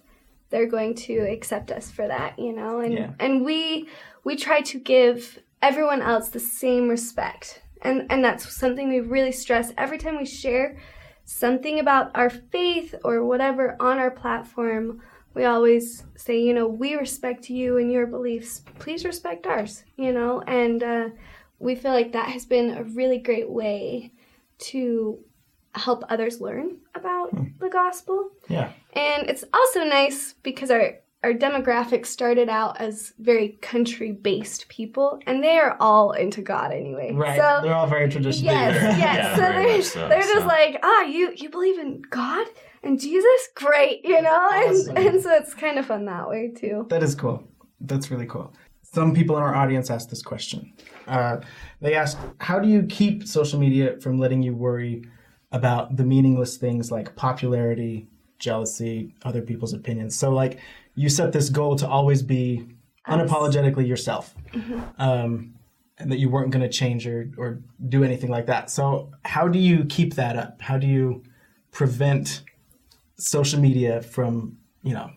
they're 0.51 0.67
going 0.67 0.93
to 0.93 1.17
accept 1.19 1.71
us 1.71 1.89
for 1.89 2.07
that 2.07 2.37
you 2.37 2.53
know 2.53 2.79
and 2.79 2.93
Yeah. 2.93 3.09
and 3.19 3.43
we 3.43 3.87
we 4.23 4.35
try 4.35 4.61
to 4.61 4.77
give 4.79 5.39
everyone 5.63 6.01
else 6.03 6.29
the 6.29 6.39
same 6.39 6.87
respect 6.87 7.61
and 7.81 8.05
and 8.11 8.23
that's 8.23 8.55
something 8.55 8.89
we 8.89 8.99
really 8.99 9.31
stress 9.31 9.73
every 9.77 9.97
time 9.97 10.17
we 10.19 10.25
share 10.25 10.77
something 11.25 11.79
about 11.79 12.11
our 12.15 12.29
faith 12.29 12.95
or 13.03 13.25
whatever 13.25 13.75
on 13.79 13.97
our 13.97 14.11
platform 14.11 15.01
we 15.33 15.43
always 15.43 16.03
say 16.15 16.39
you 16.39 16.53
know 16.53 16.67
we 16.67 16.95
respect 16.95 17.49
you 17.49 17.77
and 17.77 17.91
your 17.91 18.07
beliefs 18.07 18.61
please 18.79 19.03
respect 19.03 19.45
ours 19.45 19.83
you 19.97 20.13
know 20.13 20.41
and 20.41 20.83
uh, 20.83 21.09
we 21.59 21.75
feel 21.75 21.91
like 21.91 22.13
that 22.13 22.29
has 22.29 22.45
been 22.45 22.71
a 22.71 22.83
really 22.83 23.17
great 23.17 23.49
way 23.49 24.11
to 24.57 25.19
help 25.75 26.03
others 26.09 26.41
learn 26.41 26.77
about 26.93 27.35
the 27.59 27.69
gospel. 27.69 28.29
Yeah. 28.47 28.71
And 28.93 29.29
it's 29.29 29.43
also 29.53 29.83
nice 29.83 30.35
because 30.43 30.71
our 30.71 30.95
our 31.25 31.33
demographic 31.33 32.05
started 32.05 32.49
out 32.49 32.79
as 32.79 33.11
very 33.17 33.57
country 33.61 34.11
based 34.11 34.69
people, 34.69 35.19
and 35.25 35.43
they 35.43 35.57
are 35.57 35.75
all 35.79 36.11
into 36.11 36.39
God 36.39 36.71
anyway. 36.71 37.11
Right. 37.13 37.35
So 37.35 37.61
They're 37.63 37.73
all 37.73 37.87
very 37.87 38.07
traditional. 38.09 38.53
Yes, 38.53 38.75
yes. 38.99 38.99
Yeah, 38.99 39.35
so 39.35 39.41
they're, 39.41 39.81
so, 39.81 40.07
they're 40.07 40.21
just 40.21 40.41
so. 40.41 40.45
like, 40.45 40.77
ah, 40.83 41.01
you 41.01 41.33
you 41.35 41.49
believe 41.49 41.79
in 41.79 42.03
God 42.11 42.45
and 42.83 42.99
Jesus? 42.99 43.49
Great, 43.55 44.05
you 44.05 44.21
know? 44.21 44.29
Awesome. 44.29 44.95
And, 44.95 45.07
and 45.07 45.23
so 45.23 45.33
it's 45.33 45.55
kind 45.55 45.79
of 45.79 45.87
fun 45.87 46.05
that 46.05 46.29
way 46.29 46.53
too. 46.55 46.85
That 46.89 47.01
is 47.01 47.15
cool. 47.15 47.43
That's 47.81 48.11
really 48.11 48.27
cool. 48.27 48.53
Some 48.83 49.15
people 49.15 49.35
in 49.35 49.41
our 49.41 49.55
audience 49.55 49.89
asked 49.89 50.11
this 50.11 50.21
question. 50.21 50.73
Uh, 51.07 51.37
they 51.81 51.95
asked, 51.95 52.19
How 52.39 52.59
do 52.59 52.67
you 52.67 52.83
keep 52.83 53.27
social 53.27 53.59
media 53.59 53.99
from 53.99 54.19
letting 54.19 54.43
you 54.43 54.55
worry 54.55 55.03
about 55.51 55.97
the 55.97 56.03
meaningless 56.03 56.57
things 56.57 56.91
like 56.91 57.15
popularity, 57.15 58.09
jealousy, 58.39 59.13
other 59.23 59.41
people's 59.41 59.73
opinions? 59.73 60.15
So, 60.17 60.31
like, 60.31 60.59
you 60.95 61.09
set 61.09 61.31
this 61.33 61.49
goal 61.49 61.75
to 61.77 61.87
always 61.87 62.21
be 62.23 62.67
unapologetically 63.07 63.87
yourself, 63.87 64.33
um, 64.97 65.53
and 65.97 66.11
that 66.11 66.17
you 66.17 66.29
weren't 66.29 66.51
going 66.51 66.63
to 66.63 66.69
change 66.69 67.07
or, 67.07 67.29
or 67.37 67.59
do 67.89 68.03
anything 68.03 68.29
like 68.29 68.45
that. 68.47 68.69
So, 68.69 69.11
how 69.23 69.47
do 69.47 69.59
you 69.59 69.85
keep 69.85 70.15
that 70.15 70.35
up? 70.37 70.61
How 70.61 70.77
do 70.77 70.87
you 70.87 71.23
prevent 71.71 72.43
social 73.17 73.59
media 73.59 74.01
from, 74.01 74.57
you 74.83 74.93
know, 74.93 75.09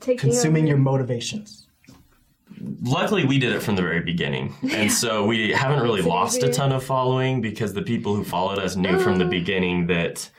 Taking 0.00 0.18
consuming 0.18 0.62
over- 0.64 0.68
your 0.68 0.78
motivations? 0.78 1.62
luckily 2.82 3.24
we 3.24 3.38
did 3.38 3.52
it 3.52 3.60
from 3.60 3.74
the 3.76 3.82
very 3.82 4.00
beginning 4.00 4.54
and 4.72 4.90
so 4.90 5.26
we 5.26 5.50
haven't 5.52 5.82
really 5.82 6.00
lost 6.00 6.42
a 6.42 6.48
ton 6.50 6.72
of 6.72 6.82
following 6.82 7.40
because 7.42 7.74
the 7.74 7.82
people 7.82 8.14
who 8.14 8.24
followed 8.24 8.58
us 8.58 8.76
knew 8.76 8.98
from 9.00 9.18
the 9.18 9.24
Oh. 9.26 9.28
beginning 9.28 9.88
that 9.88 10.30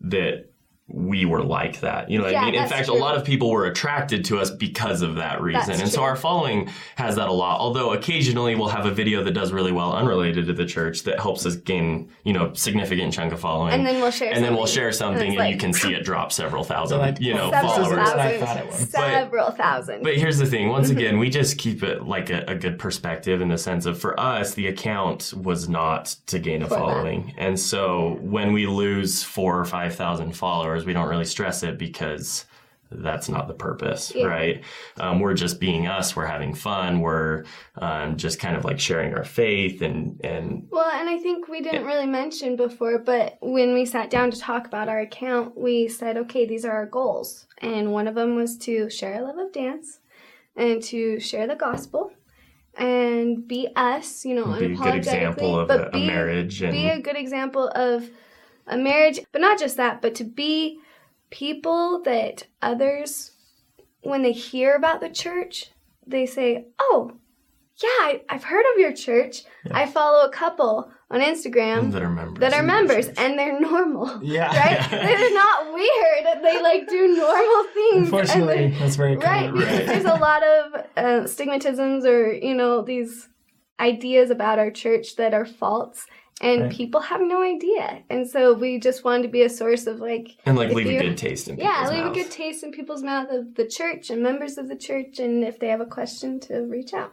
that 0.00 0.50
we 0.90 1.26
were 1.26 1.42
like 1.42 1.80
that 1.80 2.10
you 2.10 2.16
know 2.16 2.24
what 2.24 2.32
Yeah, 2.32 2.40
i 2.40 2.44
mean 2.46 2.54
in 2.54 2.60
that's 2.62 2.72
fact 2.72 2.88
a 2.88 2.94
lot 2.94 3.14
of 3.14 3.22
people 3.24 3.50
were 3.50 3.66
attracted 3.66 4.24
to 4.26 4.38
us 4.38 4.50
because 4.50 5.02
of 5.02 5.16
that 5.16 5.42
reason 5.42 5.66
That's 5.66 5.80
and 5.82 5.90
so 5.90 6.02
our 6.02 6.16
following 6.16 6.70
has 6.96 7.16
that 7.16 7.28
a 7.28 7.32
lot 7.32 7.60
although 7.60 7.92
occasionally 7.92 8.54
we'll 8.54 8.68
have 8.68 8.86
a 8.86 8.90
video 8.90 9.22
that 9.24 9.32
does 9.32 9.52
really 9.52 9.70
well 9.72 9.92
unrelated 9.92 10.46
to 10.46 10.54
the 10.54 10.64
church 10.64 11.02
that 11.02 11.20
helps 11.20 11.44
us 11.44 11.56
gain 11.56 12.10
you 12.24 12.32
know 12.32 12.54
significant 12.54 13.12
chunk 13.12 13.34
of 13.34 13.40
following 13.40 13.74
And 13.74 13.86
then 13.86 14.00
we'll 14.00 14.10
share 14.10 14.32
and 14.32 14.42
then 14.42 14.54
we'll 14.54 14.66
something. 14.66 14.74
share 14.82 14.92
something 14.92 15.30
And 15.32 15.38
and, 15.40 15.46
it's 15.48 15.54
you 15.54 15.58
can 15.60 15.72
see 15.74 15.92
it 15.92 16.04
drop 16.04 16.32
several 16.32 16.64
thousand 16.64 16.98
like, 17.00 17.20
you 17.20 17.34
know 17.34 17.50
several 17.50 17.70
followers 17.72 18.08
thousand, 18.10 18.40
thought 18.46 18.56
it 18.56 18.66
was. 18.66 18.88
several 18.90 19.50
thousand. 19.50 20.02
but 20.04 20.16
here's 20.16 20.38
the 20.38 20.46
thing. 20.46 20.68
Once 20.70 20.88
again, 20.96 21.18
we 21.18 21.28
just 21.28 21.58
keep 21.58 21.82
it 21.82 22.04
like 22.04 22.30
a, 22.30 22.44
a 22.48 22.54
good 22.54 22.78
perspective 22.78 23.42
in 23.42 23.48
the 23.48 23.58
sense 23.58 23.84
of 23.84 23.98
for 23.98 24.18
us, 24.18 24.54
the 24.54 24.68
account 24.68 25.34
was 25.36 25.68
not 25.68 26.16
to 26.28 26.38
gain 26.38 26.62
a 26.62 26.64
For 26.66 26.70
that. 26.70 26.78
following. 26.80 27.34
And 27.36 27.60
so 27.60 28.16
when 28.22 28.52
we 28.52 28.66
lose 28.66 29.22
four 29.22 29.58
or 29.58 29.64
5,000 29.64 30.32
followers, 30.32 30.77
we 30.84 30.92
don't 30.92 31.08
really 31.08 31.24
stress 31.24 31.62
it 31.62 31.78
because 31.78 32.44
that's 32.90 33.28
not 33.28 33.48
the 33.48 33.54
purpose, 33.54 34.12
Yeah. 34.14 34.26
right? 34.26 34.64
Um, 34.98 35.20
we're 35.20 35.34
just 35.34 35.60
being 35.60 35.86
us. 35.86 36.16
We're 36.16 36.26
having 36.26 36.54
fun. 36.54 37.00
We're 37.00 37.44
um, 37.76 38.16
just 38.16 38.40
kind 38.40 38.56
of 38.56 38.64
like 38.64 38.80
sharing 38.80 39.14
our 39.14 39.24
faith 39.24 39.82
and, 39.82 40.20
and 40.24 40.66
Well, 40.70 40.90
and 40.90 41.08
I 41.08 41.18
think 41.18 41.48
we 41.48 41.60
didn't 41.60 41.84
really 41.84 42.06
mention 42.06 42.56
before, 42.56 42.98
but 42.98 43.36
when 43.40 43.74
we 43.74 43.84
sat 43.84 44.10
down 44.10 44.30
to 44.30 44.40
talk 44.40 44.66
about 44.66 44.88
our 44.88 45.00
account, 45.00 45.56
we 45.56 45.88
said, 45.88 46.16
okay, 46.16 46.46
these 46.46 46.64
are 46.64 46.72
our 46.72 46.86
goals. 46.86 47.46
And 47.58 47.92
one 47.92 48.08
of 48.08 48.14
them 48.14 48.36
was 48.36 48.56
to 48.58 48.88
share 48.88 49.20
a 49.20 49.22
love 49.22 49.38
of 49.38 49.52
dance 49.52 50.00
and 50.56 50.82
to 50.84 51.20
share 51.20 51.46
the 51.46 51.56
gospel 51.56 52.12
and 52.78 53.46
be 53.46 53.68
us, 53.76 54.24
you 54.24 54.34
know, 54.34 54.58
be 54.58 54.72
a 54.72 54.76
good 54.76 54.94
example 54.94 55.58
of 55.58 55.68
a, 55.70 55.90
a 55.92 56.06
marriage. 56.06 56.62
And 56.62 56.72
be 56.72 56.88
a 56.88 57.00
good 57.00 57.16
example 57.16 57.68
of 57.68 58.08
a 58.68 58.76
marriage, 58.76 59.20
but 59.32 59.40
not 59.40 59.58
just 59.58 59.76
that, 59.76 60.00
but 60.02 60.14
to 60.16 60.24
be 60.24 60.78
people 61.30 62.02
that 62.02 62.46
others, 62.62 63.32
when 64.02 64.22
they 64.22 64.32
hear 64.32 64.74
about 64.74 65.00
the 65.00 65.10
church, 65.10 65.70
they 66.06 66.26
say, 66.26 66.66
oh, 66.80 67.12
yeah, 67.82 67.88
I, 67.88 68.22
I've 68.28 68.44
heard 68.44 68.64
of 68.72 68.80
your 68.80 68.92
church. 68.92 69.42
I 69.70 69.86
follow 69.86 70.26
a 70.26 70.30
couple 70.30 70.90
on 71.10 71.20
Instagram 71.20 71.92
that 71.92 72.02
are 72.02 72.10
members. 72.10 72.40
that 72.40 72.52
are 72.52 72.62
members, 72.62 73.06
and 73.06 73.38
they're 73.38 73.60
normal. 73.60 74.20
Yeah. 74.22 74.46
Right? 74.48 74.90
They're 74.90 75.34
not 75.34 75.72
weird. 75.72 76.42
They 76.42 76.60
like 76.60 76.88
do 76.88 77.16
normal 77.16 77.64
things. 77.72 78.06
Unfortunately, 78.08 78.74
that's 78.78 78.96
very 78.96 79.16
right 79.16 79.46
common. 79.46 79.60
because 79.60 79.86
there's 79.86 80.04
a 80.04 80.16
lot 80.16 80.42
of 80.42 80.74
uh, 80.96 81.02
stigmatisms 81.24 82.04
or 82.04 82.32
you 82.32 82.54
know 82.54 82.82
these 82.82 83.28
ideas 83.80 84.30
about 84.30 84.58
our 84.58 84.70
church 84.70 85.16
that 85.16 85.32
are 85.32 85.46
false 85.46 86.06
and 86.40 86.62
Right. 86.62 86.72
people 86.72 87.00
have 87.00 87.20
no 87.20 87.42
idea 87.42 88.02
and 88.10 88.28
so 88.28 88.52
we 88.54 88.78
just 88.78 89.04
wanted 89.04 89.22
to 89.24 89.28
be 89.28 89.42
a 89.42 89.48
source 89.48 89.86
of 89.86 89.98
like 90.00 90.36
and 90.46 90.56
like 90.56 90.70
leave 90.72 90.86
a 90.86 90.98
good 91.02 91.16
taste 91.16 91.48
in 91.48 91.58
yeah 91.58 91.88
leave 91.90 92.04
mouth. 92.04 92.16
a 92.16 92.20
good 92.22 92.30
taste 92.30 92.62
in 92.62 92.70
people's 92.70 93.02
mouth 93.02 93.28
of 93.30 93.54
the 93.56 93.66
church 93.66 94.10
and 94.10 94.22
members 94.22 94.56
of 94.58 94.68
the 94.68 94.76
church 94.76 95.18
and 95.18 95.42
if 95.44 95.58
they 95.58 95.68
have 95.68 95.80
a 95.80 95.86
question 95.86 96.38
to 96.40 96.60
reach 96.62 96.92
out 96.94 97.12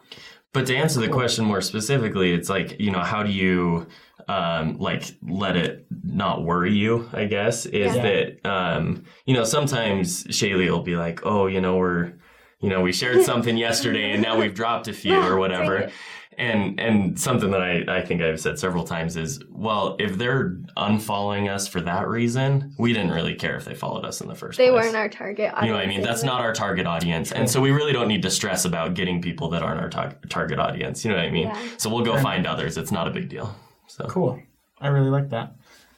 But 0.52 0.66
to 0.66 0.76
answer 0.76 1.00
the 1.00 1.08
question 1.08 1.44
more 1.44 1.60
specifically, 1.60 2.32
it's 2.32 2.48
like, 2.48 2.80
you 2.80 2.90
know, 2.90 3.02
how 3.02 3.22
do 3.22 3.30
you 3.30 3.86
um, 4.28 4.78
like 4.78 5.04
let 5.22 5.54
it 5.56 5.86
not 6.02 6.44
worry 6.44 6.72
you, 6.72 7.08
I 7.12 7.26
guess, 7.26 7.66
is 7.66 7.94
Yeah. 7.94 8.02
that 8.08 8.46
um, 8.48 9.04
you 9.26 9.34
know, 9.34 9.44
sometimes 9.44 10.24
Shaylee 10.24 10.70
will 10.70 10.82
be 10.82 10.96
like, 10.96 11.20
Oh, 11.24 11.46
you 11.46 11.60
know, 11.60 11.76
we're 11.76 12.12
you 12.60 12.70
know, 12.70 12.80
we 12.80 12.92
shared 12.92 13.22
something 13.32 13.56
yesterday 13.58 14.12
and 14.12 14.22
now 14.22 14.38
we've 14.40 14.54
dropped 14.54 14.88
a 14.88 14.92
few 14.94 15.14
or 15.30 15.36
whatever. 15.36 15.90
It. 16.38 16.42
And 16.42 16.78
and 16.80 17.18
something 17.18 17.50
that 17.50 17.62
I, 17.62 17.84
I 17.88 18.02
think 18.04 18.20
I've 18.22 18.40
said 18.40 18.58
several 18.58 18.84
times 18.84 19.16
is, 19.16 19.40
well, 19.50 19.96
if 19.98 20.16
they're 20.18 20.56
unfollowing 20.76 21.50
us 21.50 21.66
for 21.66 21.80
that 21.82 22.08
reason, 22.08 22.74
we 22.78 22.92
didn't 22.92 23.10
really 23.12 23.34
care 23.34 23.56
if 23.56 23.64
they 23.64 23.74
followed 23.74 24.04
us 24.04 24.20
in 24.20 24.28
the 24.28 24.34
first 24.34 24.58
they 24.58 24.70
place. 24.70 24.84
weren't 24.84 24.96
our 24.96 25.08
target 25.08 25.52
audience 25.54 25.64
You 25.66 25.70
know 25.72 25.78
what 25.78 25.84
I 25.84 25.88
mean? 25.88 26.02
That's 26.02 26.22
not 26.22 26.40
our 26.40 26.52
target 26.52 26.86
audience. 26.86 27.32
And 27.32 27.48
so 27.48 27.60
we 27.60 27.70
really 27.70 27.92
don't 27.92 28.08
need 28.08 28.22
to 28.22 28.30
stress 28.30 28.64
about 28.64 28.94
getting 28.94 29.20
people 29.22 29.48
that 29.50 29.62
aren't 29.62 29.80
our 29.80 29.88
tar- 29.90 30.16
target 30.28 30.58
audience. 30.58 31.04
You 31.04 31.10
know 31.10 31.16
what 31.16 31.26
I 31.26 31.30
mean? 31.30 31.46
Yeah. 31.48 31.60
So 31.78 31.90
we'll 31.90 32.04
go 32.04 32.18
find 32.20 32.46
others. 32.46 32.76
It's 32.76 32.92
not 32.92 33.08
a 33.08 33.10
big 33.10 33.28
deal. 33.28 33.54
So 33.86 34.04
Cool. 34.06 34.40
I 34.80 34.88
really 34.88 35.10
like 35.10 35.30
that. 35.30 35.54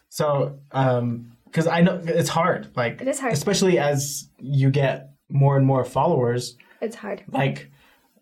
So, 0.08 0.58
um, 0.72 1.32
because 1.46 1.66
I 1.66 1.80
know 1.80 2.00
it's 2.04 2.28
hard, 2.28 2.68
like 2.76 3.00
It 3.00 3.08
is 3.08 3.18
hard. 3.18 3.32
especially 3.32 3.78
as 3.78 4.28
you 4.38 4.70
get 4.70 5.10
more 5.30 5.56
and 5.56 5.66
more 5.66 5.84
followers. 5.84 6.56
it's 6.82 6.94
hard 6.96 7.22
Like, 7.28 7.70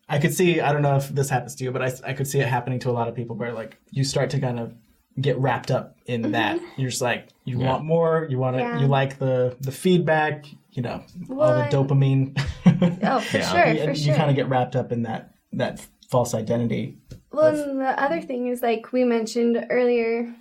I 0.08 0.18
could 0.18 0.32
see. 0.34 0.60
I 0.60 0.72
don't 0.72 0.82
know 0.82 0.96
if 0.96 1.08
this 1.08 1.28
happens 1.30 1.54
to 1.56 1.64
you, 1.64 1.72
but 1.72 1.82
I, 1.82 1.92
I 2.10 2.12
could 2.12 2.26
see 2.28 2.38
it 2.40 2.46
happening 2.48 2.78
to 2.80 2.90
a 2.90 2.92
lot 2.92 3.08
of 3.08 3.14
people 3.14 3.34
where 3.36 3.52
like 3.52 3.76
you 3.90 4.04
start 4.04 4.30
to 4.30 4.40
kind 4.40 4.60
of 4.60 4.74
get 5.20 5.36
wrapped 5.38 5.70
up 5.70 5.96
in 6.06 6.32
that. 6.32 6.60
You're 6.76 6.90
just 6.90 7.02
like 7.02 7.28
you 7.44 7.58
Yeah. 7.60 7.66
want 7.72 7.84
more. 7.84 8.26
You 8.30 8.38
want 8.38 8.56
to. 8.56 8.62
Mm-hmm. 8.62 8.76
Yeah. 8.76 8.82
You 8.82 8.86
like 8.88 9.18
the 9.18 9.56
the 9.60 9.72
feedback. 9.72 10.46
You 10.72 10.82
know, 10.82 11.02
all 11.30 11.36
Well, 11.36 11.54
the 11.56 11.62
and- 11.64 11.72
dopamine. 11.88 12.38
oh 13.02 13.20
for 13.20 13.38
Yeah. 13.38 13.50
sure 13.52 13.66
you, 13.72 13.84
for 13.84 13.90
you 13.90 13.96
sure 13.96 14.14
kind 14.14 14.28
of 14.30 14.36
get 14.36 14.48
wrapped 14.48 14.76
up 14.76 14.92
in 14.92 15.02
that 15.02 15.34
that 15.54 15.84
false 16.10 16.34
identity. 16.34 16.98
Well, 17.32 17.54
and 17.58 17.80
the 17.80 18.00
other 18.02 18.20
thing 18.20 18.46
is 18.48 18.62
like 18.62 18.92
we 18.92 19.02
mentioned 19.04 19.66
earlier 19.70 20.32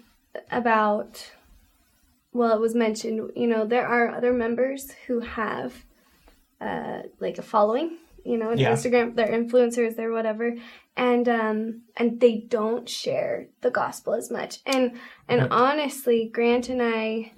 about, 0.51 1.31
well, 2.33 2.53
it 2.55 2.59
was 2.61 2.75
mentioned, 2.75 3.31
you 3.35 3.47
know, 3.47 3.65
there 3.65 3.87
are 3.87 4.09
other 4.15 4.31
members 4.33 4.91
who 5.07 5.21
have 5.21 5.85
uh, 6.61 7.03
like 7.19 7.37
a 7.37 7.41
following, 7.41 7.97
you 8.25 8.37
know, 8.37 8.51
Yeah. 8.51 8.73
Instagram, 8.73 9.15
they're 9.15 9.27
influencers, 9.27 9.95
they're 9.95 10.11
whatever, 10.11 10.55
and 10.97 11.29
um, 11.29 11.81
and 11.95 12.19
they 12.19 12.37
don't 12.37 12.89
share 12.89 13.47
the 13.61 13.71
gospel 13.71 14.13
as 14.13 14.31
much. 14.31 14.59
And 14.65 14.97
and 15.27 15.41
Right. 15.41 15.51
honestly, 15.51 16.29
Grant 16.33 16.69
and 16.69 16.81
I, 16.81 17.31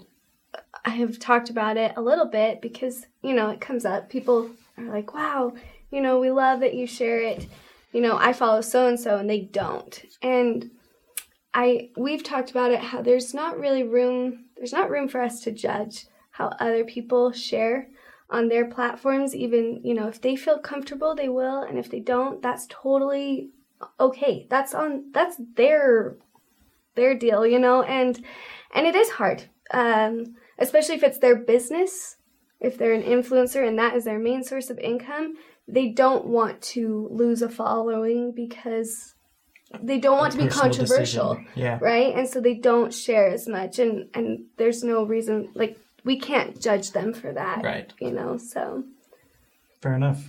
I 0.86 0.91
have 0.91 1.20
talked 1.20 1.50
about 1.50 1.77
it 1.77 1.94
a 1.98 2.01
little 2.01 2.25
bit 2.27 2.62
because 2.62 3.06
you 3.22 3.34
know 3.34 3.50
it 3.50 3.62
comes 3.62 3.86
up. 3.86 4.10
People 4.10 4.50
are 4.77 4.86
like, 4.86 5.13
"Wow, 5.13 5.53
you 5.91 6.01
know, 6.01 6.20
we 6.20 6.32
love 6.32 6.62
that 6.62 6.74
you 6.74 6.88
share 6.88 7.20
it." 7.22 7.48
You 7.91 8.01
know, 8.01 8.17
I 8.17 8.34
follow 8.34 8.62
so 8.62 8.88
and 8.88 9.00
so, 9.00 9.17
and 9.17 9.29
they 9.29 9.41
don't. 9.41 10.03
And 10.22 10.72
I 11.53 11.89
we've 11.98 12.24
talked 12.24 12.51
about 12.51 12.72
it 12.72 12.79
how 12.79 13.01
there's 13.01 13.34
not 13.34 13.60
really 13.60 13.84
room. 13.84 14.46
There's 14.56 14.74
not 14.74 14.89
room 14.89 15.08
for 15.08 15.22
us 15.22 15.41
to 15.41 15.51
judge 15.51 16.06
how 16.32 16.48
other 16.60 16.84
people 16.86 17.32
share 17.32 17.89
on 18.29 18.50
their 18.50 18.65
platforms. 18.65 19.36
Even 19.36 19.81
you 19.84 19.93
know, 19.93 20.07
if 20.07 20.22
they 20.22 20.36
feel 20.36 20.60
comfortable, 20.60 21.15
they 21.15 21.29
will, 21.29 21.62
and 21.62 21.77
if 21.77 21.89
they 21.89 22.00
don't, 22.00 22.41
that's 22.41 22.67
totally 22.69 23.50
okay. 24.00 24.48
That's 24.50 24.74
on. 24.74 25.12
That's 25.13 25.38
their 25.55 26.17
their 26.96 27.17
deal, 27.17 27.46
you 27.46 27.60
know. 27.60 27.81
And 27.84 28.24
and 28.74 28.86
it 28.88 28.96
is 28.96 29.12
hard, 29.12 29.46
um, 29.72 30.36
especially 30.60 30.96
if 30.96 31.03
it's 31.03 31.19
their 31.19 31.36
business. 31.36 32.15
If 32.60 32.77
they're 32.77 32.93
an 32.93 33.03
influencer 33.03 33.67
and 33.67 33.77
that 33.77 33.96
is 33.96 34.05
their 34.05 34.17
main 34.17 34.43
source 34.43 34.72
of 34.72 34.79
income, 34.79 35.36
they 35.67 35.89
don't 35.89 36.25
want 36.25 36.62
to 36.74 37.07
lose 37.12 37.43
a 37.43 37.50
following 37.50 38.31
because 38.31 39.13
they 39.81 40.00
don't 40.00 40.17
want 40.17 40.31
to 40.31 40.38
be 40.38 40.48
controversial 40.48 41.36
decision. 41.36 41.51
Yeah. 41.55 41.77
right 41.81 42.15
and 42.15 42.27
so 42.27 42.39
they 42.39 42.53
don't 42.53 42.93
share 42.93 43.27
as 43.27 43.48
much 43.48 43.79
and 43.79 44.07
and 44.13 44.46
there's 44.57 44.81
no 44.84 45.03
reason 45.03 45.50
like 45.55 45.77
we 46.07 46.17
can't 46.17 46.59
judge 46.67 46.91
them 46.91 47.13
for 47.13 47.31
that 47.33 47.63
Right. 47.63 47.93
you 47.99 48.11
know 48.11 48.37
so 48.37 48.83
Fair 49.81 49.93
enough. 49.93 50.21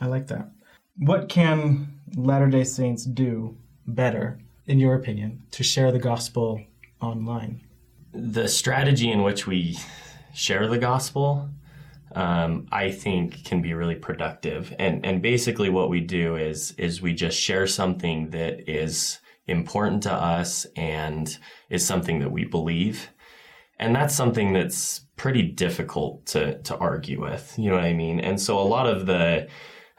I 0.00 0.06
like 0.06 0.26
that. 0.26 0.50
What 0.98 1.28
can 1.28 2.00
Latter 2.16 2.48
day 2.48 2.64
Saints 2.64 3.04
do 3.04 3.56
better, 3.86 4.40
in 4.66 4.80
your 4.80 4.94
opinion, 4.96 5.44
to 5.52 5.62
share 5.62 5.92
the 5.92 6.00
gospel 6.00 6.60
online? 7.00 7.60
the 8.14 8.46
strategy 8.46 9.10
in 9.10 9.22
which 9.22 9.46
we 9.46 9.78
share 10.34 10.66
the 10.68 10.78
gospel 10.78 11.48
um, 12.14 12.66
I 12.70 12.90
think 12.90 13.42
can 13.44 13.62
be 13.62 13.72
really 13.72 13.94
productive. 13.94 14.74
And 14.78 15.06
and 15.06 15.22
basically 15.22 15.70
what 15.70 15.88
we 15.88 16.00
do 16.00 16.36
is 16.36 16.72
is 16.72 17.00
we 17.00 17.14
just 17.14 17.38
share 17.38 17.66
something 17.66 18.30
that 18.30 18.68
is 18.70 19.18
important 19.46 20.02
to 20.02 20.12
us 20.12 20.66
and 20.76 21.38
is 21.70 21.86
something 21.86 22.18
that 22.20 22.30
we 22.30 22.44
believe. 22.44 23.08
And 23.82 23.94
that's 23.94 24.14
something 24.14 24.52
that's 24.52 25.00
pretty 25.16 25.42
difficult 25.42 26.26
to 26.26 26.58
to 26.62 26.76
argue 26.76 27.20
with. 27.20 27.54
You 27.58 27.70
know 27.70 27.76
what 27.76 27.84
I 27.84 27.92
mean? 27.94 28.20
And 28.20 28.40
so 28.40 28.58
a 28.58 28.68
lot 28.76 28.86
of 28.86 29.06
the 29.06 29.48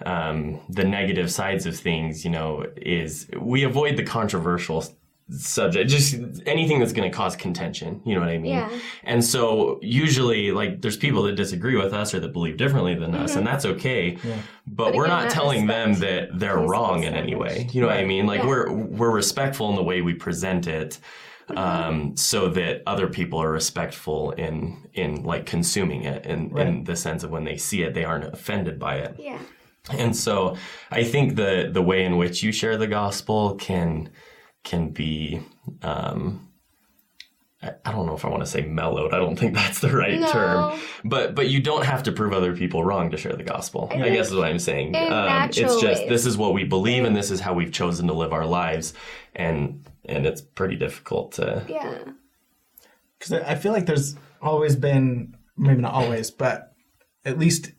um, 0.06 0.60
the 0.70 0.84
negative 0.84 1.32
sides 1.32 1.66
of 1.66 1.76
things, 1.78 2.26
you 2.26 2.32
know, 2.32 2.66
is 2.78 3.28
we 3.40 3.64
avoid 3.64 3.96
the 3.98 4.04
controversial 4.04 4.84
subject 5.30 5.90
just 5.90 6.16
anything 6.46 6.80
that's 6.80 6.92
going 6.92 7.10
to 7.10 7.18
cause 7.18 7.34
contention 7.38 8.02
you 8.06 8.14
know 8.14 8.20
what 8.20 8.30
i 8.30 8.38
mean 8.38 8.56
Yeah. 8.56 8.70
and 9.04 9.24
so 9.24 9.80
usually 9.82 10.52
like 10.52 10.82
there's 10.82 10.98
people 10.98 11.24
that 11.24 11.36
disagree 11.36 11.78
with 11.78 11.94
us 11.94 12.14
or 12.14 12.20
that 12.20 12.34
believe 12.34 12.58
differently 12.58 12.94
than 12.94 13.16
us 13.16 13.38
and 13.38 13.48
that's 13.48 13.66
okay 13.66 14.18
but, 14.22 14.36
But 14.68 14.94
we're 14.96 15.06
again, 15.06 15.24
not 15.24 15.32
telling 15.32 15.66
them 15.66 15.94
that 16.06 16.38
they're 16.38 16.58
needs 16.58 16.64
to 16.64 16.68
be 16.68 16.72
wrong 16.72 17.04
in 17.06 17.14
any 17.16 17.36
way 17.36 17.70
you 17.72 17.80
know 17.82 17.88
what 17.88 17.96
i 17.98 18.04
mean 18.04 18.28
like 18.28 18.42
Yeah. 18.42 18.48
we're 18.48 18.72
we're 18.74 19.12
respectful 19.12 19.70
in 19.70 19.76
the 19.78 19.84
way 19.84 20.02
we 20.02 20.14
present 20.14 20.68
it 20.68 20.92
Mm-hmm. 20.92 21.33
Um, 21.56 22.16
so 22.16 22.50
that 22.50 22.82
other 22.88 23.08
people 23.08 23.40
are 23.42 23.52
respectful 23.52 24.32
in 24.32 24.88
in 24.94 25.24
like 25.24 25.46
consuming 25.46 26.04
it 26.04 26.26
in, 26.26 26.58
in 26.58 26.84
the 26.86 26.96
sense 26.96 27.24
of 27.24 27.32
when 27.32 27.44
they 27.44 27.58
see 27.58 27.84
it 27.84 27.94
they 27.94 28.06
aren't 28.06 28.24
offended 28.34 28.80
by 28.80 28.96
it 28.98 29.16
Yeah. 29.20 29.40
and 29.92 30.16
so 30.16 30.56
I 30.92 31.04
think 31.04 31.36
the 31.36 31.70
the 31.72 31.82
way 31.82 32.06
in 32.06 32.18
which 32.18 32.44
you 32.44 32.52
share 32.52 32.78
the 32.78 32.88
gospel 32.88 33.56
can 33.56 34.10
can 34.64 34.90
be 34.90 35.42
um 35.82 36.50
I 37.62 37.72
I 37.86 37.92
don't 37.92 38.06
know 38.06 38.16
if 38.16 38.26
I 38.26 38.30
want 38.30 38.44
to 38.44 38.50
say 38.50 38.62
mellowed. 38.62 39.14
I 39.14 39.18
don't 39.18 39.38
think 39.38 39.54
that's 39.56 39.80
the 39.80 39.90
right 39.96 40.20
No. 40.20 40.32
term. 40.32 40.80
But 41.06 41.34
but 41.36 41.48
you 41.50 41.62
don't 41.62 41.86
have 41.86 42.04
to 42.04 42.12
prove 42.12 42.34
other 42.34 42.56
people 42.56 42.84
wrong 42.84 43.12
to 43.12 43.18
share 43.18 43.34
the 43.36 43.44
gospel. 43.44 43.90
I, 43.92 44.10
guess 44.10 44.28
is 44.30 44.36
what 44.36 44.48
I'm 44.48 44.60
saying. 44.60 44.96
Um, 44.96 45.44
it's 45.50 45.58
just 45.58 45.82
ways. 45.84 46.10
this 46.10 46.26
is 46.26 46.38
what 46.38 46.54
we 46.54 46.64
believe 46.64 47.04
and 47.06 47.16
this 47.16 47.32
is 47.32 47.40
how 47.40 47.54
we've 47.54 47.72
chosen 47.72 48.08
to 48.08 48.14
live 48.14 48.34
our 48.34 48.46
lives 48.46 48.94
and 49.36 49.86
and 50.06 50.26
it's 50.26 50.42
pretty 50.42 50.76
difficult 50.76 51.34
to 51.34 51.66
Yeah. 51.70 52.00
because 53.18 53.34
I 53.34 53.56
feel 53.56 53.72
like 53.72 53.86
there's 53.86 54.16
always 54.42 54.76
been 54.76 55.36
maybe 55.58 55.82
not 55.82 55.94
always, 55.94 56.32
but 56.32 56.74
at 57.26 57.38
least 57.40 57.72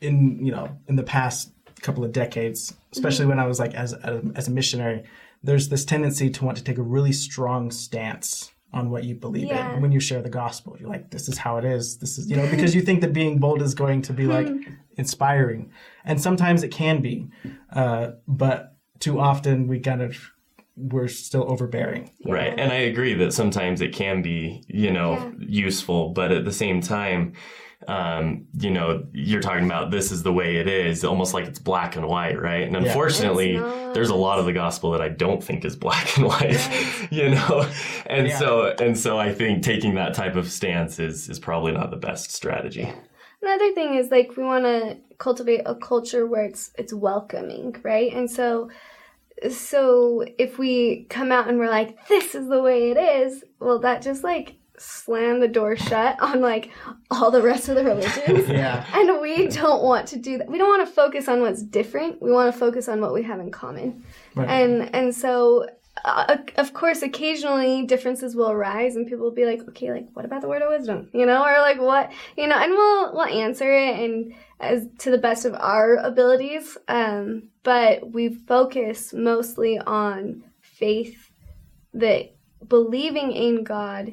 in 0.00 0.44
you 0.44 0.52
know 0.52 0.76
in 0.88 0.96
the 0.96 1.02
past 1.02 1.52
couple 1.82 2.04
of 2.04 2.12
decades, 2.12 2.74
especially 2.92 3.22
Mm-hmm. 3.24 3.28
when 3.30 3.38
I 3.40 3.46
was 3.46 3.58
like 3.60 3.74
as 3.74 3.92
a, 3.92 4.22
as 4.34 4.48
a 4.48 4.50
missionary, 4.50 5.04
there's 5.42 5.68
this 5.68 5.84
tendency 5.84 6.28
to 6.30 6.44
want 6.44 6.58
to 6.58 6.64
take 6.64 6.78
a 6.78 6.82
really 6.82 7.12
strong 7.12 7.70
stance 7.70 8.50
on 8.72 8.90
what 8.90 9.04
you 9.04 9.14
believe 9.14 9.48
Yeah. 9.48 9.74
in 9.76 9.80
when 9.82 9.92
you 9.92 10.00
share 10.00 10.20
the 10.20 10.28
gospel. 10.30 10.76
You're 10.78 10.88
like, 10.90 11.10
this 11.10 11.28
is 11.28 11.38
how 11.38 11.56
it 11.58 11.64
is. 11.64 11.98
This 11.98 12.18
is 12.18 12.28
you 12.28 12.36
know 12.36 12.48
because 12.50 12.74
you 12.74 12.82
think 12.82 13.00
that 13.02 13.12
being 13.12 13.38
bold 13.38 13.62
is 13.62 13.74
going 13.74 14.02
to 14.02 14.12
be 14.12 14.26
like 14.26 14.48
Hmm. 14.48 14.62
inspiring, 14.96 15.70
and 16.04 16.20
sometimes 16.20 16.62
it 16.64 16.68
can 16.70 17.00
be, 17.00 17.28
uh, 17.72 18.12
but 18.26 18.76
too 18.98 19.20
often 19.20 19.68
we 19.68 19.78
kind 19.78 20.02
of 20.02 20.16
we're 20.78 21.08
still 21.08 21.50
overbearing. 21.50 22.10
Right. 22.24 22.54
And 22.58 22.70
I 22.72 22.76
agree 22.76 23.14
that 23.14 23.32
sometimes 23.32 23.80
it 23.80 23.92
can 23.92 24.22
be, 24.22 24.62
you 24.68 24.90
know, 24.92 25.12
Yeah. 25.14 25.30
useful, 25.38 26.10
but 26.10 26.30
at 26.32 26.44
the 26.44 26.52
same 26.52 26.80
time, 26.80 27.32
um, 27.86 28.46
you 28.58 28.70
know, 28.70 29.04
you're 29.12 29.40
talking 29.40 29.64
about 29.64 29.90
this 29.90 30.10
is 30.12 30.22
the 30.22 30.32
way 30.32 30.56
it 30.56 30.66
is, 30.68 31.04
almost 31.04 31.32
like 31.32 31.46
it's 31.46 31.58
black 31.58 31.96
and 31.96 32.06
white, 32.06 32.38
right? 32.40 32.66
And 32.66 32.76
unfortunately, 32.76 33.56
there's 33.94 34.10
a 34.10 34.14
lot 34.14 34.38
of 34.38 34.46
the 34.46 34.52
gospel 34.52 34.90
that 34.92 35.00
I 35.00 35.08
don't 35.08 35.42
think 35.42 35.64
is 35.64 35.76
black 35.76 36.16
and 36.18 36.26
white, 36.26 36.60
you 37.10 37.30
know? 37.30 37.66
And 38.06 38.26
Yeah. 38.28 38.38
so 38.38 38.74
and 38.80 38.98
so 38.98 39.18
I 39.18 39.32
think 39.32 39.62
taking 39.62 39.94
that 39.94 40.12
type 40.14 40.36
of 40.36 40.50
stance 40.50 40.98
is 40.98 41.28
is 41.28 41.38
probably 41.38 41.72
not 41.72 41.90
the 41.90 41.96
best 41.96 42.30
strategy. 42.32 42.92
Another 43.42 43.72
thing 43.72 43.94
is 43.94 44.10
like 44.10 44.36
we 44.36 44.42
want 44.42 44.64
to 44.64 44.98
cultivate 45.18 45.62
a 45.64 45.74
culture 45.76 46.26
where 46.26 46.44
it's 46.44 46.72
it's 46.76 46.92
welcoming, 46.92 47.76
right? 47.84 48.12
And 48.12 48.28
so 48.30 48.70
so 49.50 50.24
if 50.38 50.58
we 50.58 51.06
come 51.10 51.32
out 51.32 51.48
and 51.48 51.58
we're 51.58 51.70
like 51.70 52.06
this 52.08 52.34
is 52.34 52.48
the 52.48 52.60
way 52.60 52.90
it 52.90 52.96
is, 52.96 53.44
well 53.60 53.78
that 53.80 54.02
just 54.02 54.24
like 54.24 54.56
slam 54.78 55.40
the 55.40 55.48
door 55.48 55.76
shut 55.76 56.16
on 56.22 56.40
like 56.40 56.70
all 57.10 57.30
the 57.30 57.42
rest 57.42 57.68
of 57.68 57.74
the 57.74 57.84
religions. 57.84 58.48
Yeah. 58.58 58.84
And 58.94 59.20
we 59.20 59.48
don't 59.48 59.82
want 59.82 60.08
to 60.08 60.16
do 60.16 60.38
that. 60.38 60.48
We 60.48 60.58
don't 60.58 60.68
want 60.68 60.86
to 60.88 60.92
focus 60.92 61.28
on 61.28 61.40
what's 61.40 61.62
different. 61.62 62.20
We 62.20 62.32
want 62.32 62.52
to 62.52 62.58
focus 62.58 62.88
on 62.88 63.00
what 63.00 63.12
we 63.12 63.22
have 63.24 63.40
in 63.40 63.50
common. 63.50 64.04
Right. 64.34 64.48
And 64.48 64.94
and 64.94 65.14
so 65.14 65.68
uh, 66.04 66.36
of 66.56 66.72
course 66.74 67.02
occasionally 67.02 67.84
differences 67.86 68.34
will 68.34 68.50
arise 68.50 68.96
and 68.96 69.06
people 69.06 69.24
will 69.24 69.34
be 69.34 69.44
like, 69.44 69.66
"Okay, 69.68 69.90
like 69.92 70.08
what 70.14 70.24
about 70.24 70.42
the 70.42 70.48
word 70.48 70.62
of 70.62 70.70
wisdom?" 70.70 71.10
You 71.12 71.26
know, 71.26 71.44
or 71.44 71.58
like 71.60 71.80
what, 71.80 72.10
you 72.36 72.46
know, 72.46 72.56
and 72.56 72.72
we'll 72.72 73.14
we'll 73.14 73.26
answer 73.26 73.72
it 73.72 73.98
and 73.98 74.34
as 74.60 74.88
to 74.98 75.10
the 75.10 75.18
best 75.18 75.44
of 75.44 75.54
our 75.54 75.96
abilities. 75.96 76.76
Um 76.88 77.48
but 77.62 78.12
we 78.12 78.28
focus 78.28 79.12
mostly 79.12 79.78
on 79.78 80.44
faith 80.60 81.30
that 81.94 82.34
believing 82.66 83.32
in 83.32 83.64
God 83.64 84.12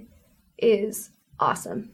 is 0.57 1.11
awesome. 1.39 1.91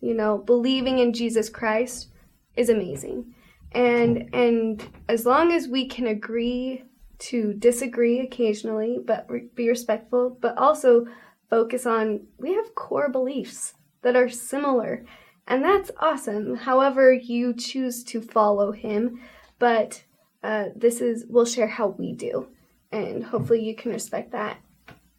You 0.00 0.14
know, 0.14 0.38
believing 0.38 0.98
in 0.98 1.12
Jesus 1.12 1.48
Christ 1.48 2.08
is 2.56 2.68
amazing. 2.68 3.34
And 3.72 4.30
and 4.34 4.86
as 5.08 5.26
long 5.26 5.52
as 5.52 5.68
we 5.68 5.86
can 5.86 6.06
agree 6.06 6.84
to 7.18 7.52
disagree 7.54 8.20
occasionally 8.20 8.98
but 9.04 9.26
re- 9.28 9.48
be 9.54 9.68
respectful, 9.68 10.36
but 10.40 10.56
also 10.58 11.06
focus 11.50 11.86
on 11.86 12.26
we 12.38 12.54
have 12.54 12.74
core 12.74 13.08
beliefs 13.08 13.74
that 14.02 14.16
are 14.16 14.28
similar. 14.28 15.04
And 15.46 15.64
that's 15.64 15.90
awesome. 15.98 16.56
However 16.56 17.12
you 17.12 17.54
choose 17.54 18.04
to 18.04 18.20
follow 18.20 18.72
him, 18.72 19.20
but 19.58 20.04
uh, 20.42 20.66
this 20.76 21.00
is 21.00 21.24
we'll 21.28 21.44
share 21.46 21.66
how 21.68 21.88
we 21.88 22.12
do. 22.12 22.48
And 22.92 23.24
hopefully 23.24 23.64
you 23.64 23.74
can 23.74 23.92
respect 23.92 24.32
that 24.32 24.58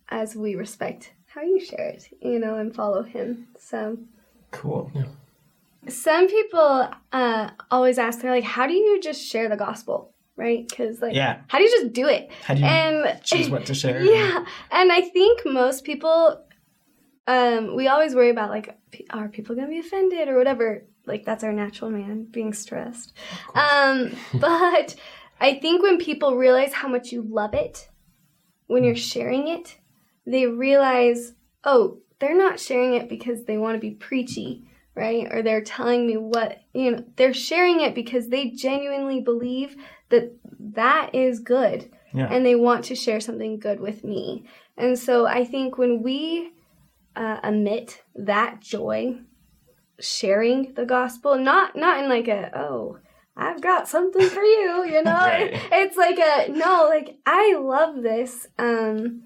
as 0.09 0.35
we 0.35 0.55
respect 0.55 1.13
how 1.27 1.41
you 1.41 1.59
share 1.59 1.89
it, 1.89 2.07
you 2.21 2.39
know, 2.39 2.55
and 2.55 2.73
follow 2.73 3.03
him. 3.03 3.47
So 3.59 3.97
Cool. 4.51 4.91
Yeah. 4.95 5.03
some 5.87 6.27
people 6.27 6.89
uh, 7.11 7.49
always 7.69 7.99
ask, 7.99 8.21
they're 8.21 8.31
like, 8.31 8.43
how 8.43 8.65
do 8.65 8.73
you 8.73 8.99
just 8.99 9.21
share 9.21 9.47
the 9.49 9.55
gospel? 9.55 10.11
Right? 10.39 10.65
Because, 10.67 11.01
like, 11.01 11.13
Yeah. 11.13 11.41
how 11.49 11.57
do 11.57 11.65
you 11.65 11.69
just 11.69 11.91
do 11.91 12.07
it? 12.07 12.29
How 12.43 12.53
do 12.53 12.61
you 12.61 12.65
and 12.65 13.21
choose 13.23 13.49
what 13.49 13.65
to 13.65 13.73
share? 13.73 14.01
Yeah. 14.17 14.45
And 14.71 14.89
I 14.91 15.01
think 15.01 15.45
most 15.45 15.83
people, 15.83 16.41
um, 17.27 17.75
we 17.75 17.87
always 17.89 18.15
worry 18.15 18.29
about, 18.29 18.49
like, 18.49 18.79
are 19.09 19.27
people 19.27 19.53
going 19.55 19.67
to 19.67 19.71
be 19.71 19.79
offended 19.79 20.29
or 20.29 20.37
whatever? 20.37 20.85
Like, 21.05 21.25
that's 21.25 21.43
our 21.43 21.51
natural 21.51 21.91
man 21.91 22.23
being 22.31 22.53
stressed. 22.53 23.11
Um, 23.53 24.11
but 24.33 24.95
I 25.41 25.55
think 25.55 25.83
when 25.83 25.97
people 25.97 26.37
realize 26.37 26.71
how 26.73 26.87
much 26.87 27.11
you 27.11 27.21
love 27.21 27.53
it, 27.53 27.89
when 28.67 28.83
you're 28.85 28.95
sharing 28.95 29.49
it, 29.49 29.77
they 30.25 30.45
realize, 30.45 31.33
oh, 31.65 31.99
they're 32.19 32.37
not 32.37 32.59
sharing 32.61 32.93
it 32.93 33.09
because 33.09 33.43
they 33.43 33.57
want 33.57 33.75
to 33.75 33.79
be 33.79 33.91
preachy, 33.91 34.63
right? 34.99 35.27
Or 35.31 35.41
they're 35.41 35.63
telling 35.63 36.05
me 36.05 36.17
what, 36.17 36.57
you 36.73 36.91
know, 36.91 37.03
they're 37.15 37.33
sharing 37.33 37.79
it 37.81 37.95
because 37.95 38.27
they 38.27 38.49
genuinely 38.49 39.21
believe 39.21 39.75
that 40.09 40.31
that 40.59 41.15
is 41.15 41.39
good 41.39 41.89
Yeah. 42.13 42.27
and 42.31 42.45
they 42.45 42.55
want 42.55 42.85
to 42.85 42.95
share 42.95 43.19
something 43.21 43.59
good 43.59 43.79
with 43.79 44.03
me. 44.03 44.45
And 44.77 44.99
so 44.99 45.25
I 45.25 45.45
think 45.45 45.77
when 45.77 46.03
we 46.03 46.51
uh, 47.15 47.39
emit 47.43 48.03
that 48.15 48.59
joy, 48.61 49.19
sharing 49.99 50.73
the 50.75 50.85
gospel, 50.85 51.37
not 51.37 51.75
not 51.75 52.01
in 52.03 52.09
like 52.09 52.27
a 52.27 52.51
oh 52.57 52.99
I've 53.35 53.61
got 53.61 53.87
something 53.87 54.27
for 54.29 54.41
you, 54.43 54.85
you 54.85 55.01
know. 55.07 55.11
Right. 55.13 55.51
It's 55.71 55.97
like 55.97 56.17
a 56.19 56.51
no, 56.51 56.87
like 56.89 57.17
I 57.25 57.55
love 57.59 58.01
this, 58.01 58.47
um, 58.57 59.23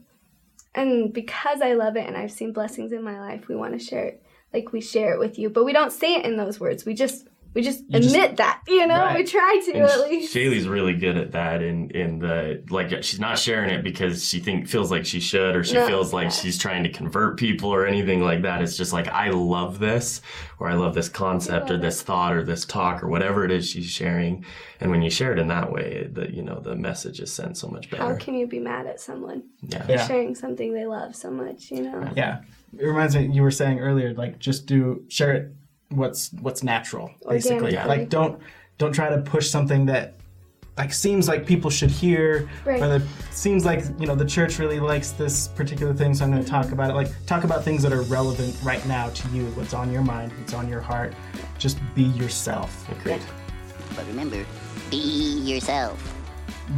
and 0.76 1.14
because 1.14 1.62
I 1.62 1.74
love 1.74 1.96
it 1.98 2.08
and 2.08 2.18
I've 2.18 2.32
seen 2.32 2.54
blessings 2.54 2.92
in 2.92 3.04
my 3.04 3.20
life, 3.20 3.48
we 3.48 3.56
want 3.56 3.74
to 3.80 3.84
share 3.86 4.06
it. 4.06 4.23
Like 4.54 4.72
we 4.72 4.82
share 4.82 5.14
it 5.14 5.20
with 5.20 5.40
you, 5.40 5.50
but 5.50 5.64
we 5.64 5.74
don't 5.74 5.92
say 5.92 6.16
it 6.16 6.26
in 6.26 6.38
those 6.38 6.60
words. 6.60 6.86
We 6.86 6.94
just 6.94 7.28
we 7.56 7.62
just 7.62 7.84
You 7.88 8.00
just- 8.00 8.16
admit 8.16 8.38
that, 8.38 8.62
you 8.68 8.88
know. 8.88 8.96
Right. 8.96 9.18
We 9.18 9.24
try 9.26 9.62
to 9.66 9.74
And 9.74 9.84
at 9.84 10.00
least. 10.10 10.34
Shaylee's 10.36 10.68
really 10.68 10.94
good 10.96 11.18
at 11.18 11.34
that 11.34 11.62
in 11.62 11.92
in 11.92 12.18
the 12.20 12.64
like 12.72 13.04
she's 13.04 13.20
not 13.20 13.38
sharing 13.38 13.70
it 13.70 13.84
because 13.84 14.28
she 14.28 14.40
think 14.40 14.68
feels 14.68 14.90
like 14.90 15.06
she 15.06 15.20
should 15.20 15.56
or 15.56 15.64
she 15.64 15.76
No, 15.76 15.86
feels 15.86 16.14
like 16.14 16.26
yeah. 16.26 16.30
she's 16.32 16.58
trying 16.58 16.84
to 16.84 16.90
convert 16.90 17.38
people 17.38 17.70
or 17.72 17.86
anything 17.86 18.24
like 18.24 18.42
that. 18.42 18.64
It's 18.64 18.76
just 18.76 18.92
like 18.92 19.08
I 19.08 19.30
love 19.30 19.78
this 19.78 20.22
or 20.60 20.68
I 20.68 20.74
love 20.74 20.96
this 20.96 21.10
concept 21.10 21.70
or 21.70 21.78
this 21.78 22.02
thought 22.02 22.34
or 22.36 22.44
this 22.44 22.66
talk 22.66 23.04
or 23.04 23.08
whatever 23.08 23.46
it 23.46 23.52
is 23.52 23.70
she's 23.70 23.86
sharing. 23.90 24.46
And 24.80 24.90
when 24.90 25.04
you 25.04 25.12
share 25.12 25.32
it 25.32 25.38
in 25.38 25.48
that 25.50 25.72
way, 25.72 26.10
the 26.12 26.32
you 26.34 26.42
know 26.42 26.60
the 26.60 26.76
message 26.76 27.20
is 27.20 27.32
sent 27.32 27.58
so 27.58 27.68
much 27.68 27.88
better. 27.92 28.02
How 28.04 28.16
can 28.16 28.34
you 28.34 28.48
be 28.48 28.60
mad 28.60 28.88
at 28.88 29.00
someone 29.00 29.44
Yeah. 29.62 29.84
for 29.86 29.92
Yeah. 29.92 30.08
sharing 30.08 30.34
something 30.34 30.74
they 30.74 30.86
love 30.88 31.16
so 31.16 31.30
much? 31.30 31.70
You 31.70 31.84
know. 31.84 32.10
Yeah, 32.16 32.40
it 32.78 32.86
reminds 32.86 33.16
me. 33.16 33.28
You 33.28 33.42
were 33.44 33.52
saying 33.52 33.80
earlier, 33.80 34.14
like 34.14 34.40
just 34.40 34.66
do 34.66 35.04
share 35.10 35.34
it. 35.34 35.54
What's 35.90 36.32
what's 36.42 36.64
natural, 36.64 37.12
basically. 37.28 37.76
Organically. 37.76 37.98
Like 37.98 38.10
don't 38.10 38.40
don't 38.78 38.94
try 38.94 39.10
to 39.16 39.22
push 39.22 39.50
something 39.50 39.86
that 39.88 40.16
like 40.76 40.92
seems 40.92 41.28
like 41.28 41.46
people 41.46 41.70
should 41.70 41.92
hear 41.92 42.50
Right. 42.66 42.82
or 42.82 42.88
that 42.98 43.02
seems 43.30 43.64
like 43.64 43.84
you 44.00 44.08
know 44.08 44.16
the 44.16 44.26
church 44.26 44.58
really 44.58 44.80
likes 44.80 45.12
this 45.12 45.48
particular 45.50 45.94
thing 45.94 46.16
so 46.16 46.26
i'm 46.26 46.32
going 46.32 46.44
to 46.44 46.50
talk 46.50 46.72
about 46.72 46.90
it 46.90 46.96
like 46.96 47.10
talk 47.28 47.44
about 47.44 47.64
things 47.64 47.84
that 47.84 47.94
are 47.94 48.02
relevant 48.04 48.58
right 48.64 48.84
now 48.88 49.10
to 49.10 49.28
you 49.30 49.46
what's 49.54 49.76
on 49.76 49.92
your 49.92 50.02
mind 50.02 50.32
what's 50.40 50.56
on 50.56 50.68
your 50.68 50.82
heart 50.82 51.14
just 51.60 51.78
be 51.94 52.02
yourself 52.04 52.90
Great. 53.04 53.22
But 53.96 54.08
remember, 54.08 54.44
be 54.90 54.98
yourself. 55.44 56.02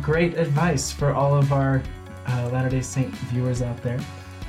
great 0.01 0.37
advice 0.37 0.91
for 0.91 1.13
all 1.13 1.33
of 1.33 1.53
our 1.53 1.81
uh, 2.27 2.49
latter 2.51 2.67
day 2.67 2.81
saint 2.81 3.13
viewers 3.31 3.61
out 3.61 3.81
there 3.81 3.99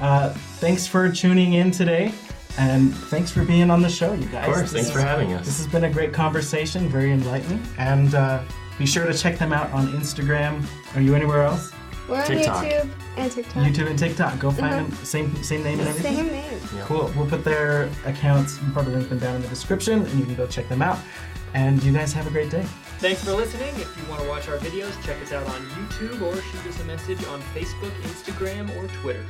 uh, 0.00 0.30
thanks 0.60 0.86
for 0.86 1.10
tuning 1.10 1.54
in 1.54 1.70
today 1.70 2.12
and 2.58 2.94
thanks 2.94 3.30
for 3.30 3.44
being 3.44 3.70
on 3.70 3.82
the 3.82 3.88
show 3.88 4.14
you 4.14 4.26
guys 4.26 4.48
Of 4.48 4.54
course. 4.54 4.60
This 4.60 4.72
Thanks 4.72 4.88
is- 4.88 4.92
for 4.92 5.00
having 5.00 5.32
us. 5.34 5.44
This 5.46 5.58
has 5.58 5.66
been 5.66 5.84
a 5.84 5.90
great 5.90 6.12
conversation, 6.12 6.88
very 6.88 7.12
enlightening. 7.12 7.62
And 7.78 8.14
uh, 8.14 8.42
be 8.78 8.86
sure 8.86 9.06
to 9.06 9.14
check 9.16 9.38
them 9.38 9.52
out 9.52 9.70
on 9.72 9.88
Instagram. 9.88 10.64
Are 10.94 11.00
you 11.00 11.14
anywhere 11.14 11.42
else? 11.42 11.72
We're 12.08 12.20
on 12.20 12.26
TikTok. 12.26 12.64
YouTube 12.64 12.90
and 13.16 13.32
TikTok. 13.32 13.62
YouTube 13.64 13.90
and 13.90 13.98
TikTok. 13.98 14.38
Go 14.38 14.50
find 14.50 14.86
them. 14.86 14.92
Same 15.04 15.34
same 15.42 15.64
name 15.64 15.80
and 15.80 15.88
everything. 15.88 16.16
Same 16.16 16.26
name. 16.28 16.60
Cool. 16.84 17.12
We'll 17.16 17.26
put 17.26 17.42
their 17.42 17.90
accounts. 18.04 18.60
We'll 18.62 18.72
probably 18.72 18.94
link 18.94 19.08
them 19.08 19.18
down 19.18 19.36
in 19.36 19.42
the 19.42 19.48
description, 19.48 20.06
and 20.06 20.18
you 20.18 20.24
can 20.24 20.36
go 20.36 20.46
check 20.46 20.68
them 20.68 20.82
out. 20.82 20.98
And 21.54 21.82
you 21.82 21.92
guys 21.92 22.12
have 22.12 22.26
a 22.26 22.30
great 22.30 22.50
day. 22.50 22.62
Thanks 22.98 23.24
for 23.24 23.32
listening. 23.32 23.74
If 23.76 23.96
you 23.98 24.08
want 24.08 24.22
to 24.22 24.28
watch 24.28 24.48
our 24.48 24.58
videos, 24.58 24.92
check 25.04 25.20
us 25.20 25.32
out 25.32 25.46
on 25.48 25.60
YouTube 25.66 26.20
or 26.22 26.36
shoot 26.40 26.66
us 26.66 26.80
a 26.80 26.84
message 26.84 27.24
on 27.26 27.40
Facebook, 27.54 27.92
Instagram, 28.02 28.68
or 28.76 28.86
Twitter. 29.00 29.24